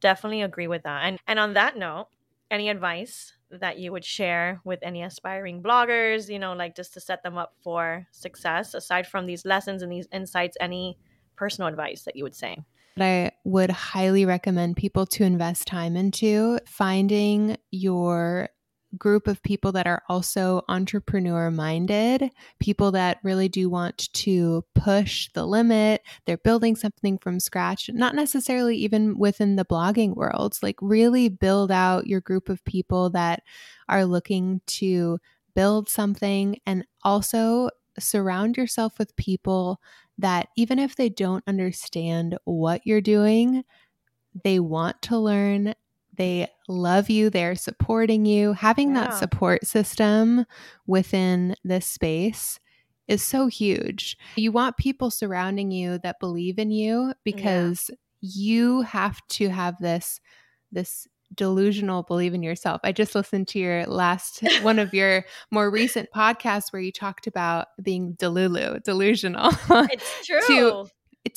definitely 0.00 0.42
agree 0.42 0.66
with 0.66 0.82
that. 0.82 1.04
And 1.04 1.18
and 1.26 1.38
on 1.38 1.54
that 1.54 1.76
note, 1.76 2.08
any 2.50 2.68
advice 2.68 3.32
that 3.50 3.78
you 3.78 3.92
would 3.92 4.04
share 4.04 4.60
with 4.64 4.78
any 4.82 5.02
aspiring 5.02 5.62
bloggers, 5.62 6.28
you 6.28 6.38
know, 6.38 6.52
like 6.52 6.76
just 6.76 6.94
to 6.94 7.00
set 7.00 7.22
them 7.22 7.36
up 7.36 7.54
for 7.62 8.06
success 8.12 8.74
aside 8.74 9.06
from 9.06 9.26
these 9.26 9.44
lessons 9.44 9.82
and 9.82 9.90
these 9.90 10.08
insights, 10.12 10.56
any 10.60 10.98
personal 11.36 11.68
advice 11.68 12.02
that 12.02 12.16
you 12.16 12.24
would 12.24 12.34
say? 12.34 12.58
I 12.98 13.32
would 13.44 13.70
highly 13.70 14.24
recommend 14.24 14.76
people 14.76 15.06
to 15.06 15.24
invest 15.24 15.66
time 15.66 15.96
into 15.96 16.58
finding 16.66 17.56
your 17.70 18.50
group 18.98 19.26
of 19.26 19.42
people 19.42 19.72
that 19.72 19.86
are 19.86 20.02
also 20.08 20.62
entrepreneur 20.68 21.50
minded, 21.50 22.30
people 22.58 22.90
that 22.92 23.18
really 23.22 23.48
do 23.48 23.68
want 23.68 24.12
to 24.12 24.64
push 24.74 25.28
the 25.34 25.46
limit. 25.46 26.02
They're 26.26 26.36
building 26.36 26.76
something 26.76 27.18
from 27.18 27.40
scratch, 27.40 27.88
not 27.92 28.14
necessarily 28.14 28.76
even 28.76 29.18
within 29.18 29.56
the 29.56 29.64
blogging 29.64 30.16
world. 30.16 30.58
Like, 30.62 30.76
really 30.80 31.28
build 31.28 31.70
out 31.70 32.06
your 32.06 32.20
group 32.20 32.48
of 32.48 32.64
people 32.64 33.10
that 33.10 33.42
are 33.88 34.04
looking 34.04 34.60
to 34.66 35.18
build 35.54 35.88
something 35.88 36.58
and 36.66 36.86
also 37.02 37.70
surround 37.98 38.56
yourself 38.56 38.98
with 38.98 39.16
people 39.16 39.80
that 40.18 40.48
even 40.56 40.78
if 40.78 40.96
they 40.96 41.08
don't 41.08 41.44
understand 41.46 42.38
what 42.44 42.82
you're 42.84 43.00
doing, 43.00 43.64
they 44.44 44.60
want 44.60 45.00
to 45.02 45.18
learn 45.18 45.74
they 46.20 46.46
love 46.68 47.08
you, 47.08 47.30
they're 47.30 47.54
supporting 47.54 48.26
you. 48.26 48.52
Having 48.52 48.94
yeah. 48.94 49.06
that 49.06 49.14
support 49.14 49.66
system 49.66 50.44
within 50.86 51.56
this 51.64 51.86
space 51.86 52.60
is 53.08 53.22
so 53.22 53.46
huge. 53.46 54.18
You 54.36 54.52
want 54.52 54.76
people 54.76 55.10
surrounding 55.10 55.70
you 55.70 55.98
that 56.02 56.20
believe 56.20 56.58
in 56.58 56.70
you 56.70 57.14
because 57.24 57.88
yeah. 57.88 57.96
you 58.20 58.82
have 58.82 59.18
to 59.30 59.48
have 59.48 59.78
this 59.80 60.20
this 60.70 61.08
delusional 61.34 62.02
believe 62.02 62.34
in 62.34 62.42
yourself. 62.42 62.82
I 62.84 62.92
just 62.92 63.14
listened 63.14 63.48
to 63.48 63.58
your 63.58 63.86
last 63.86 64.42
one 64.60 64.78
of 64.78 64.92
your 64.92 65.24
more 65.50 65.70
recent 65.70 66.10
podcasts 66.14 66.70
where 66.70 66.82
you 66.82 66.92
talked 66.92 67.28
about 67.28 67.68
being 67.82 68.14
delulu, 68.16 68.82
delusional. 68.82 69.52
It's 69.70 70.26
true. 70.26 70.40
to 70.48 70.86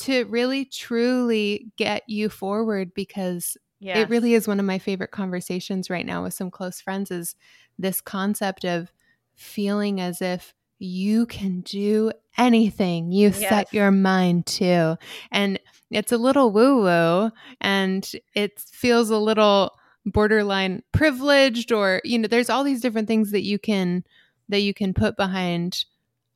to 0.00 0.24
really 0.26 0.66
truly 0.66 1.72
get 1.78 2.02
you 2.06 2.28
forward 2.28 2.92
because 2.94 3.56
It 4.00 4.08
really 4.08 4.34
is 4.34 4.48
one 4.48 4.58
of 4.58 4.66
my 4.66 4.78
favorite 4.78 5.10
conversations 5.10 5.90
right 5.90 6.06
now 6.06 6.22
with 6.22 6.34
some 6.34 6.50
close 6.50 6.80
friends 6.80 7.10
is 7.10 7.36
this 7.78 8.00
concept 8.00 8.64
of 8.64 8.90
feeling 9.34 10.00
as 10.00 10.22
if 10.22 10.54
you 10.78 11.26
can 11.26 11.60
do 11.60 12.10
anything 12.36 13.12
you 13.12 13.28
yes. 13.28 13.38
set 13.38 13.72
your 13.72 13.90
mind 13.90 14.46
to. 14.46 14.96
And 15.30 15.58
it's 15.90 16.12
a 16.12 16.18
little 16.18 16.50
woo 16.50 16.82
woo 16.82 17.30
and 17.60 18.10
it 18.34 18.58
feels 18.58 19.10
a 19.10 19.18
little 19.18 19.76
borderline 20.06 20.82
privileged 20.92 21.72
or 21.72 22.00
you 22.04 22.18
know 22.18 22.28
there's 22.28 22.50
all 22.50 22.64
these 22.64 22.80
different 22.80 23.08
things 23.08 23.30
that 23.30 23.42
you 23.42 23.58
can 23.58 24.04
that 24.48 24.60
you 24.60 24.74
can 24.74 24.92
put 24.92 25.16
behind 25.16 25.84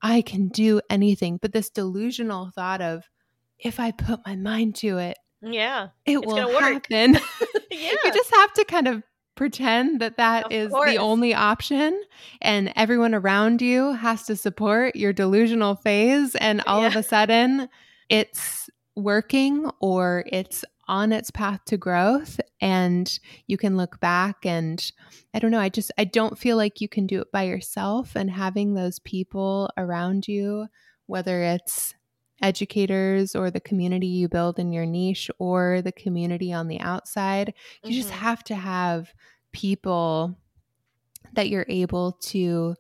I 0.00 0.22
can 0.22 0.48
do 0.48 0.80
anything 0.88 1.38
but 1.40 1.52
this 1.52 1.68
delusional 1.68 2.50
thought 2.54 2.80
of 2.80 3.04
if 3.58 3.78
I 3.78 3.90
put 3.90 4.20
my 4.24 4.36
mind 4.36 4.76
to 4.76 4.96
it 4.98 5.18
yeah. 5.42 5.88
It 6.04 6.24
will 6.24 6.58
happen. 6.58 7.14
yeah. 7.70 7.94
You 8.04 8.12
just 8.12 8.34
have 8.34 8.52
to 8.54 8.64
kind 8.64 8.88
of 8.88 9.02
pretend 9.38 10.00
that 10.00 10.16
that 10.16 10.46
of 10.46 10.52
is 10.52 10.70
course. 10.70 10.90
the 10.90 10.98
only 10.98 11.32
option 11.32 12.02
and 12.42 12.72
everyone 12.74 13.14
around 13.14 13.62
you 13.62 13.92
has 13.92 14.24
to 14.24 14.34
support 14.34 14.96
your 14.96 15.12
delusional 15.12 15.76
phase 15.76 16.34
and 16.34 16.60
all 16.66 16.80
yeah. 16.80 16.88
of 16.88 16.96
a 16.96 17.04
sudden 17.04 17.68
it's 18.08 18.68
working 18.96 19.70
or 19.80 20.24
it's 20.26 20.64
on 20.88 21.12
its 21.12 21.30
path 21.30 21.60
to 21.66 21.76
growth 21.76 22.40
and 22.60 23.20
you 23.46 23.56
can 23.56 23.76
look 23.76 24.00
back 24.00 24.44
and 24.44 24.90
I 25.32 25.38
don't 25.38 25.52
know 25.52 25.60
I 25.60 25.68
just 25.68 25.92
I 25.96 26.02
don't 26.02 26.36
feel 26.36 26.56
like 26.56 26.80
you 26.80 26.88
can 26.88 27.06
do 27.06 27.20
it 27.20 27.30
by 27.30 27.44
yourself 27.44 28.16
and 28.16 28.28
having 28.28 28.74
those 28.74 28.98
people 28.98 29.70
around 29.76 30.26
you 30.26 30.66
whether 31.06 31.42
it's 31.44 31.94
educators 32.42 33.34
or 33.34 33.50
the 33.50 33.60
community 33.60 34.06
you 34.06 34.28
build 34.28 34.58
in 34.58 34.72
your 34.72 34.86
niche 34.86 35.30
or 35.38 35.82
the 35.82 35.92
community 35.92 36.52
on 36.52 36.68
the 36.68 36.80
outside. 36.80 37.54
You 37.82 37.90
mm-hmm. 37.90 37.98
just 37.98 38.10
have 38.10 38.44
to 38.44 38.54
have 38.54 39.12
people 39.52 40.38
that 41.32 41.48
you're 41.48 41.66
able 41.68 42.12
to 42.12 42.76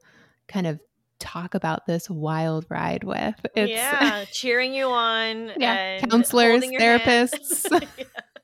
kind 0.46 0.66
of 0.66 0.80
talk 1.18 1.54
about 1.54 1.86
this 1.86 2.08
wild 2.08 2.66
ride 2.68 3.04
with. 3.04 3.34
It's, 3.54 3.70
yeah, 3.70 4.24
cheering 4.32 4.74
you 4.74 4.86
on. 4.86 5.52
Yeah, 5.58 6.00
counselors, 6.00 6.62
therapists, 6.62 7.68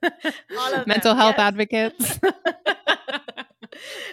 mental 0.87 1.15
health 1.15 1.37
yes. 1.39 1.47
advocates. 1.47 2.21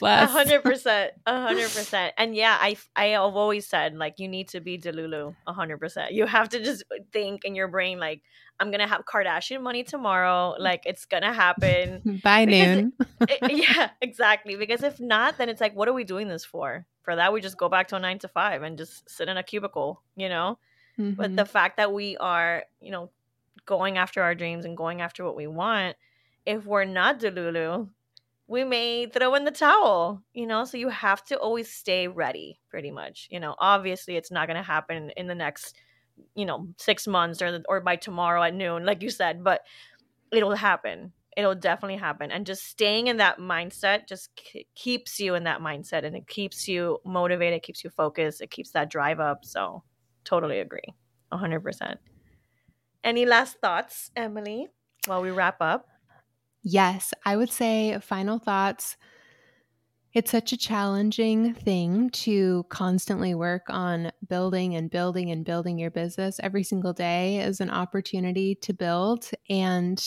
A 0.01 0.27
hundred 0.27 0.63
percent, 0.63 1.13
hundred 1.27 1.69
percent. 1.69 2.13
And 2.17 2.35
yeah, 2.35 2.57
I 2.59 2.77
I 2.95 3.07
have 3.07 3.35
always 3.35 3.67
said 3.67 3.95
like 3.95 4.19
you 4.19 4.27
need 4.27 4.49
to 4.49 4.59
be 4.59 4.77
Delulu, 4.77 5.35
hundred 5.47 5.79
percent. 5.79 6.13
You 6.13 6.25
have 6.25 6.49
to 6.49 6.63
just 6.63 6.83
think 7.11 7.45
in 7.45 7.55
your 7.55 7.67
brain 7.67 7.99
like 7.99 8.21
I'm 8.61 8.69
gonna 8.69 8.87
have 8.87 9.05
Kardashian 9.05 9.61
money 9.61 9.83
tomorrow. 9.83 10.55
Like 10.59 10.83
it's 10.85 11.05
gonna 11.05 11.33
happen 11.33 12.21
by 12.23 12.45
noon. 12.45 12.93
It, 13.21 13.39
it, 13.41 13.51
yeah, 13.69 13.89
exactly. 14.01 14.55
Because 14.55 14.83
if 14.83 14.99
not, 14.99 15.39
then 15.39 15.49
it's 15.49 15.59
like, 15.59 15.75
what 15.75 15.87
are 15.87 15.93
we 15.93 16.03
doing 16.03 16.27
this 16.27 16.45
for? 16.45 16.85
For 17.01 17.15
that, 17.15 17.33
we 17.33 17.41
just 17.41 17.57
go 17.57 17.69
back 17.69 17.87
to 17.87 17.95
a 17.95 17.99
nine 17.99 18.19
to 18.19 18.27
five 18.27 18.61
and 18.61 18.77
just 18.77 19.09
sit 19.09 19.27
in 19.27 19.37
a 19.37 19.43
cubicle, 19.43 20.03
you 20.15 20.29
know. 20.29 20.59
Mm-hmm. 20.99 21.13
But 21.13 21.35
the 21.35 21.45
fact 21.45 21.77
that 21.77 21.91
we 21.91 22.17
are, 22.17 22.65
you 22.79 22.91
know, 22.91 23.09
going 23.65 23.97
after 23.97 24.21
our 24.21 24.35
dreams 24.35 24.65
and 24.65 24.77
going 24.77 25.01
after 25.01 25.25
what 25.25 25.35
we 25.35 25.47
want, 25.47 25.95
if 26.45 26.63
we're 26.65 26.85
not 26.85 27.19
Delulu, 27.19 27.89
we 28.51 28.65
may 28.65 29.05
throw 29.05 29.33
in 29.35 29.45
the 29.45 29.51
towel, 29.51 30.21
you 30.33 30.45
know? 30.45 30.65
So 30.65 30.75
you 30.75 30.89
have 30.89 31.23
to 31.27 31.37
always 31.37 31.71
stay 31.71 32.09
ready, 32.09 32.59
pretty 32.69 32.91
much. 32.91 33.29
You 33.31 33.39
know, 33.39 33.55
obviously 33.57 34.17
it's 34.17 34.29
not 34.29 34.45
going 34.45 34.57
to 34.57 34.63
happen 34.63 35.09
in 35.15 35.27
the 35.27 35.35
next, 35.35 35.77
you 36.35 36.45
know, 36.45 36.67
six 36.77 37.07
months 37.07 37.41
or, 37.41 37.63
or 37.69 37.79
by 37.79 37.95
tomorrow 37.95 38.43
at 38.43 38.53
noon, 38.53 38.85
like 38.85 39.01
you 39.01 39.09
said, 39.09 39.41
but 39.41 39.61
it'll 40.33 40.53
happen. 40.53 41.13
It'll 41.37 41.55
definitely 41.55 41.95
happen. 41.95 42.29
And 42.29 42.45
just 42.45 42.65
staying 42.65 43.07
in 43.07 43.17
that 43.17 43.39
mindset 43.39 44.05
just 44.05 44.35
k- 44.35 44.67
keeps 44.75 45.17
you 45.17 45.35
in 45.35 45.45
that 45.45 45.61
mindset 45.61 46.03
and 46.03 46.13
it 46.13 46.27
keeps 46.27 46.67
you 46.67 46.99
motivated, 47.05 47.55
it 47.55 47.63
keeps 47.63 47.85
you 47.85 47.89
focused, 47.89 48.41
it 48.41 48.51
keeps 48.51 48.71
that 48.71 48.89
drive 48.89 49.21
up. 49.21 49.45
So 49.45 49.83
totally 50.25 50.59
agree. 50.59 50.93
100%. 51.31 51.95
Any 53.01 53.25
last 53.25 53.61
thoughts, 53.61 54.11
Emily, 54.13 54.67
while 55.05 55.21
we 55.21 55.31
wrap 55.31 55.61
up? 55.61 55.87
Yes, 56.63 57.13
I 57.25 57.35
would 57.37 57.51
say 57.51 57.97
final 58.01 58.39
thoughts. 58.39 58.97
It's 60.13 60.29
such 60.29 60.51
a 60.51 60.57
challenging 60.57 61.53
thing 61.53 62.09
to 62.09 62.65
constantly 62.69 63.33
work 63.33 63.63
on 63.69 64.11
building 64.27 64.75
and 64.75 64.89
building 64.89 65.31
and 65.31 65.45
building 65.45 65.79
your 65.79 65.91
business. 65.91 66.39
Every 66.43 66.63
single 66.63 66.91
day 66.91 67.39
is 67.39 67.61
an 67.61 67.69
opportunity 67.69 68.55
to 68.55 68.73
build. 68.73 69.29
And 69.49 70.03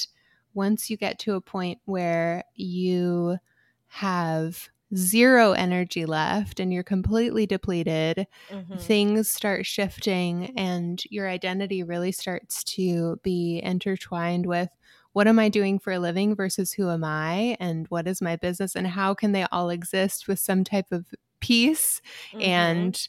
once 0.52 0.90
you 0.90 0.96
get 0.96 1.18
to 1.20 1.34
a 1.34 1.40
point 1.40 1.78
where 1.86 2.44
you 2.54 3.38
have 3.86 4.68
zero 4.94 5.52
energy 5.52 6.04
left 6.04 6.60
and 6.60 6.72
you're 6.72 6.82
completely 6.82 7.46
depleted, 7.46 8.26
mm-hmm. 8.50 8.76
things 8.76 9.30
start 9.30 9.66
shifting 9.66 10.52
and 10.56 11.02
your 11.10 11.28
identity 11.28 11.82
really 11.82 12.12
starts 12.12 12.62
to 12.64 13.18
be 13.22 13.60
intertwined 13.64 14.46
with 14.46 14.68
what 15.14 15.28
am 15.28 15.38
I 15.38 15.48
doing 15.48 15.78
for 15.78 15.92
a 15.92 15.98
living 15.98 16.34
versus 16.34 16.72
who 16.72 16.90
am 16.90 17.04
I 17.04 17.56
and 17.60 17.86
what 17.88 18.06
is 18.06 18.20
my 18.20 18.36
business 18.36 18.74
and 18.74 18.86
how 18.86 19.14
can 19.14 19.32
they 19.32 19.46
all 19.50 19.70
exist 19.70 20.28
with 20.28 20.40
some 20.40 20.64
type 20.64 20.90
of 20.90 21.06
peace 21.40 22.02
mm-hmm. 22.32 22.42
and 22.42 23.08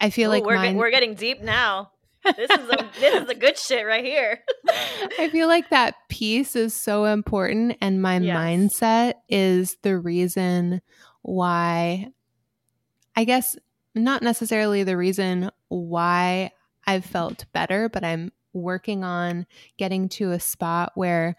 I 0.00 0.10
feel 0.10 0.30
Ooh, 0.30 0.34
like 0.34 0.44
we're, 0.44 0.56
mine- 0.56 0.76
we're 0.76 0.90
getting 0.90 1.14
deep 1.14 1.40
now. 1.40 1.90
this 2.24 2.50
is 2.50 2.68
a 2.68 2.88
this 3.00 3.14
is 3.14 3.26
the 3.26 3.34
good 3.34 3.58
shit 3.58 3.86
right 3.86 4.04
here. 4.04 4.40
I 5.18 5.28
feel 5.32 5.48
like 5.48 5.70
that 5.70 5.94
peace 6.08 6.54
is 6.54 6.74
so 6.74 7.06
important 7.06 7.78
and 7.80 8.02
my 8.02 8.18
yes. 8.18 8.36
mindset 8.36 9.14
is 9.28 9.76
the 9.82 9.98
reason 9.98 10.82
why 11.22 12.08
I 13.16 13.24
guess 13.24 13.56
not 13.94 14.22
necessarily 14.22 14.84
the 14.84 14.96
reason 14.98 15.50
why 15.68 16.50
I've 16.86 17.04
felt 17.04 17.46
better, 17.52 17.88
but 17.88 18.04
I'm 18.04 18.32
working 18.52 19.04
on 19.04 19.46
getting 19.76 20.08
to 20.10 20.32
a 20.32 20.40
spot 20.40 20.92
where 20.94 21.36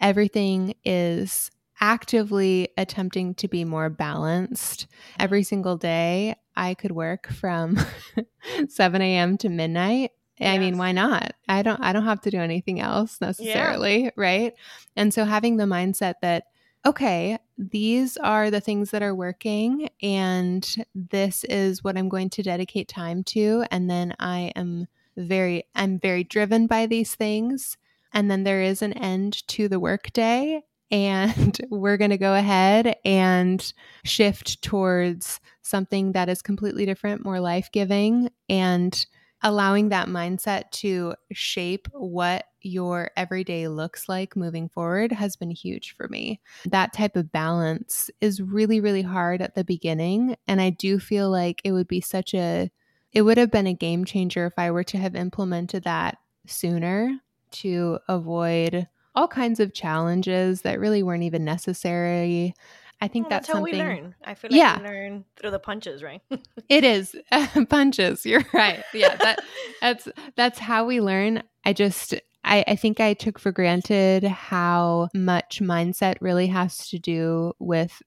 everything 0.00 0.74
is 0.84 1.50
actively 1.80 2.68
attempting 2.76 3.34
to 3.34 3.48
be 3.48 3.64
more 3.64 3.90
balanced 3.90 4.86
every 5.18 5.42
single 5.42 5.76
day. 5.76 6.34
I 6.56 6.74
could 6.74 6.92
work 6.92 7.28
from 7.28 7.78
7 8.68 9.02
a.m. 9.02 9.36
to 9.38 9.48
midnight. 9.48 10.12
Yes. 10.38 10.54
I 10.54 10.58
mean, 10.58 10.76
why 10.76 10.92
not? 10.92 11.32
I 11.48 11.62
don't 11.62 11.82
I 11.82 11.92
don't 11.92 12.04
have 12.04 12.20
to 12.22 12.30
do 12.30 12.38
anything 12.38 12.80
else 12.80 13.20
necessarily, 13.20 14.04
yeah. 14.04 14.10
right? 14.16 14.54
And 14.94 15.12
so 15.12 15.24
having 15.24 15.56
the 15.56 15.64
mindset 15.64 16.14
that 16.22 16.44
okay, 16.84 17.38
these 17.58 18.16
are 18.18 18.50
the 18.50 18.60
things 18.60 18.90
that 18.90 19.02
are 19.02 19.14
working 19.14 19.88
and 20.02 20.76
this 20.94 21.42
is 21.44 21.82
what 21.82 21.96
I'm 21.96 22.08
going 22.08 22.30
to 22.30 22.42
dedicate 22.42 22.86
time 22.86 23.24
to 23.24 23.64
and 23.70 23.90
then 23.90 24.14
I 24.20 24.52
am 24.54 24.86
very 25.16 25.64
I'm 25.74 25.98
very 25.98 26.24
driven 26.24 26.66
by 26.66 26.86
these 26.86 27.14
things 27.14 27.76
and 28.12 28.30
then 28.30 28.44
there 28.44 28.62
is 28.62 28.82
an 28.82 28.92
end 28.94 29.46
to 29.48 29.68
the 29.68 29.80
workday 29.80 30.62
and 30.90 31.58
we're 31.70 31.96
going 31.96 32.10
to 32.10 32.18
go 32.18 32.34
ahead 32.34 32.96
and 33.04 33.72
shift 34.04 34.62
towards 34.62 35.40
something 35.62 36.12
that 36.12 36.28
is 36.28 36.42
completely 36.42 36.86
different, 36.86 37.24
more 37.24 37.40
life 37.40 37.70
giving, 37.72 38.30
and 38.48 39.06
allowing 39.42 39.90
that 39.90 40.08
mindset 40.08 40.70
to 40.70 41.14
shape 41.32 41.88
what 41.92 42.46
your 42.62 43.10
everyday 43.16 43.68
looks 43.68 44.08
like 44.08 44.34
moving 44.34 44.68
forward 44.68 45.12
has 45.12 45.36
been 45.36 45.50
huge 45.50 45.94
for 45.94 46.08
me. 46.08 46.40
That 46.64 46.92
type 46.92 47.16
of 47.16 47.30
balance 47.30 48.10
is 48.20 48.40
really, 48.40 48.80
really 48.80 49.02
hard 49.02 49.42
at 49.42 49.54
the 49.54 49.64
beginning. 49.64 50.36
And 50.48 50.60
I 50.60 50.70
do 50.70 50.98
feel 50.98 51.30
like 51.30 51.60
it 51.64 51.72
would 51.72 51.86
be 51.86 52.00
such 52.00 52.34
a, 52.34 52.70
it 53.12 53.22
would 53.22 53.38
have 53.38 53.50
been 53.50 53.66
a 53.66 53.74
game 53.74 54.04
changer 54.04 54.46
if 54.46 54.54
I 54.58 54.70
were 54.70 54.84
to 54.84 54.98
have 54.98 55.14
implemented 55.14 55.84
that 55.84 56.18
sooner 56.46 57.18
to 57.50 57.98
avoid 58.08 58.88
all 59.14 59.28
kinds 59.28 59.60
of 59.60 59.72
challenges 59.72 60.62
that 60.62 60.78
really 60.78 61.02
weren't 61.02 61.22
even 61.22 61.44
necessary. 61.44 62.54
I 63.00 63.08
think 63.08 63.24
well, 63.24 63.30
that's, 63.30 63.48
that's, 63.48 63.58
how 63.58 63.62
we 63.62 63.72
learn. 63.72 64.14
I 64.24 64.34
feel 64.34 64.50
like 64.50 64.58
yeah. 64.58 64.78
we 64.80 64.88
learn 64.88 65.24
through 65.36 65.50
the 65.50 65.58
punches, 65.58 66.02
right? 66.02 66.22
it 66.68 66.84
is 66.84 67.16
punches. 67.68 68.24
You're 68.24 68.44
right. 68.52 68.82
Yeah, 68.94 69.16
that 69.16 69.40
that's 69.80 70.08
that's 70.34 70.58
how 70.58 70.86
we 70.86 71.00
learn. 71.00 71.42
I 71.64 71.72
just 71.72 72.14
I, 72.44 72.64
I 72.66 72.76
think 72.76 73.00
I 73.00 73.12
took 73.14 73.38
for 73.38 73.52
granted 73.52 74.24
how 74.24 75.08
much 75.14 75.60
mindset 75.60 76.16
really 76.20 76.46
has 76.46 76.88
to 76.88 76.98
do 76.98 77.52
with 77.58 78.02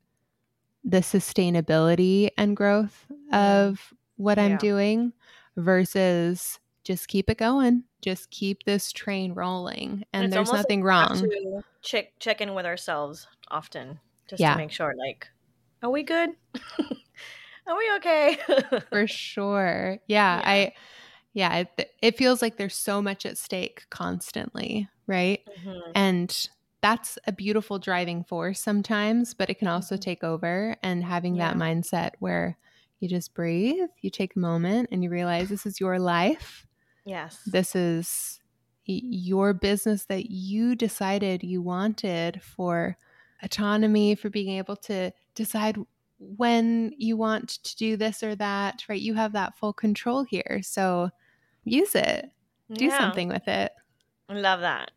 the 0.83 0.99
sustainability 0.99 2.29
and 2.37 2.55
growth 2.55 3.05
mm-hmm. 3.11 3.35
of 3.35 3.93
what 4.19 4.37
I'm 4.37 4.57
doing 4.57 5.13
versus 5.55 6.59
just 6.83 7.07
keep 7.07 7.29
it 7.29 7.37
going. 7.37 7.83
Just 8.01 8.29
keep 8.31 8.63
this 8.63 8.91
train 8.91 9.33
rolling. 9.33 10.03
And, 10.13 10.25
and 10.25 10.33
there's 10.33 10.51
nothing 10.51 10.83
wrong. 10.83 11.63
check 11.81 12.11
check 12.19 12.41
in 12.41 12.53
with 12.53 12.65
ourselves 12.65 13.27
often 13.49 13.99
just 14.29 14.39
yeah. 14.39 14.53
to 14.53 14.57
make 14.57 14.71
sure 14.71 14.93
like 14.97 15.27
are 15.81 15.89
we 15.89 16.03
good? 16.03 16.31
are 17.67 17.77
we 17.77 17.91
okay? 17.97 18.37
For 18.89 19.07
sure. 19.07 19.99
Yeah, 20.07 20.37
yeah. 20.37 20.41
I 20.45 20.73
yeah, 21.33 21.55
it, 21.57 21.91
it, 22.01 22.17
feels 22.17 22.41
like 22.41 22.57
there's 22.57 22.75
so 22.75 23.01
much 23.01 23.25
at 23.25 23.37
stake 23.37 23.85
constantly, 23.91 24.89
right? 25.05 25.41
Mm-hmm. 25.59 25.91
And 25.95 26.49
that's 26.81 27.19
a 27.27 27.31
beautiful 27.31 27.77
driving 27.77 28.23
force 28.23 28.59
sometimes, 28.59 29.35
but 29.35 29.49
it 29.49 29.59
can 29.59 29.67
also 29.67 29.95
mm-hmm. 29.95 30.01
take 30.01 30.23
over 30.23 30.75
and 30.81 31.03
having 31.03 31.35
yeah. 31.35 31.49
that 31.49 31.57
mindset 31.57 32.11
where 32.19 32.57
you 32.99 33.07
just 33.07 33.33
breathe, 33.33 33.89
you 34.01 34.09
take 34.09 34.35
a 34.35 34.39
moment 34.39 34.89
and 34.91 35.03
you 35.03 35.09
realize 35.09 35.49
this 35.49 35.65
is 35.65 35.79
your 35.79 35.99
life 35.99 36.65
Yes. 37.09 37.39
This 37.45 37.75
is 37.75 38.39
your 38.85 39.53
business 39.53 40.05
that 40.05 40.29
you 40.29 40.75
decided 40.75 41.43
you 41.43 41.61
wanted 41.61 42.41
for 42.43 42.97
autonomy, 43.41 44.13
for 44.13 44.29
being 44.29 44.57
able 44.57 44.75
to 44.75 45.11
decide 45.33 45.77
when 46.19 46.91
you 46.97 47.17
want 47.17 47.49
to 47.49 47.75
do 47.77 47.97
this 47.97 48.21
or 48.21 48.35
that, 48.35 48.83
right? 48.87 49.01
You 49.01 49.15
have 49.15 49.33
that 49.33 49.57
full 49.57 49.73
control 49.73 50.23
here. 50.23 50.59
So 50.63 51.09
use 51.63 51.95
it, 51.95 52.29
do 52.71 52.85
yeah. 52.85 52.99
something 52.99 53.27
with 53.27 53.47
it. 53.47 53.71
Love 54.29 54.61
that. 54.61 54.91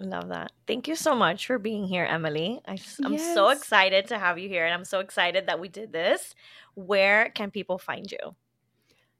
Love 0.00 0.28
that. 0.28 0.52
Thank 0.68 0.86
you 0.86 0.94
so 0.94 1.16
much 1.16 1.46
for 1.46 1.58
being 1.58 1.84
here, 1.88 2.04
Emily. 2.04 2.60
I, 2.68 2.78
am 3.04 3.14
yes. 3.14 3.34
so 3.34 3.48
excited 3.48 4.06
to 4.08 4.18
have 4.18 4.38
you 4.38 4.48
here, 4.48 4.64
and 4.64 4.72
I'm 4.72 4.84
so 4.84 5.00
excited 5.00 5.48
that 5.48 5.58
we 5.58 5.66
did 5.66 5.92
this. 5.92 6.36
Where 6.78 7.30
can 7.30 7.50
people 7.50 7.78
find 7.78 8.10
you? 8.10 8.36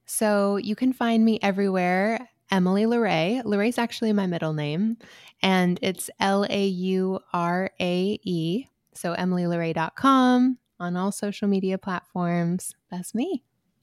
So 0.06 0.56
you 0.56 0.76
can 0.76 0.92
find 0.92 1.24
me 1.24 1.38
everywhere. 1.42 2.30
Emily. 2.50 2.84
Laurae 2.84 3.68
is 3.68 3.78
actually 3.78 4.12
my 4.12 4.26
middle 4.26 4.54
name, 4.54 4.96
and 5.42 5.78
it's 5.82 6.08
L 6.18 6.46
A 6.48 6.66
U 6.66 7.20
R 7.32 7.70
A 7.80 8.18
E. 8.22 8.66
So 8.94 9.14
emilylaurae.com 9.14 10.58
on 10.80 10.96
all 10.96 11.12
social 11.12 11.48
media 11.48 11.78
platforms. 11.78 12.74
That's 12.90 13.14
me. 13.14 13.42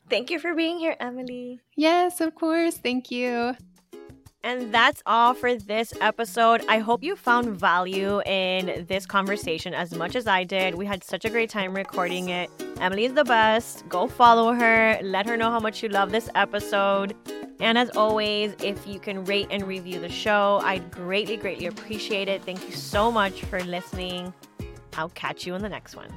Thank 0.10 0.30
you 0.30 0.40
for 0.40 0.56
being 0.56 0.80
here, 0.80 0.96
Emily. 1.00 1.60
Yes, 1.76 2.22
of 2.22 2.34
course. 2.34 2.78
Thank 2.78 3.12
you. 3.12 3.56
And 4.46 4.72
that's 4.72 5.02
all 5.08 5.34
for 5.34 5.56
this 5.56 5.92
episode. 6.02 6.64
I 6.70 6.78
hope 6.78 7.04
you 7.04 7.16
found 7.16 7.60
value 7.60 8.22
in 8.28 8.86
this 8.88 9.08
conversation 9.08 9.74
as 9.74 9.96
much 9.96 10.16
as 10.16 10.28
I 10.28 10.44
did. 10.44 10.76
We 10.76 10.86
had 10.86 11.04
such 11.04 11.26
a 11.26 11.32
great 11.32 11.50
time 11.50 11.74
recording 11.74 12.30
it. 12.30 12.52
Emily 12.80 13.06
is 13.06 13.14
the 13.14 13.24
best. 13.24 13.90
Go 13.90 14.08
follow 14.08 14.54
her. 14.54 15.00
Let 15.02 15.26
her 15.26 15.36
know 15.36 15.50
how 15.50 15.60
much 15.60 15.82
you 15.82 15.90
love 15.90 16.12
this 16.12 16.30
episode. 16.36 17.16
And 17.60 17.76
as 17.76 17.90
always, 17.98 18.54
if 18.62 18.86
you 18.86 19.00
can 19.00 19.26
rate 19.26 19.48
and 19.50 19.66
review 19.66 20.00
the 20.00 20.10
show, 20.10 20.62
I'd 20.64 20.92
greatly, 20.92 21.38
greatly 21.38 21.66
appreciate 21.66 22.28
it. 22.28 22.44
Thank 22.44 22.68
you 22.70 22.76
so 22.76 23.12
much 23.12 23.42
for 23.46 23.60
listening. 23.64 24.32
I'll 24.96 25.10
catch 25.10 25.48
you 25.48 25.56
in 25.56 25.64
the 25.64 25.70
next 25.70 25.96
one. 25.96 26.10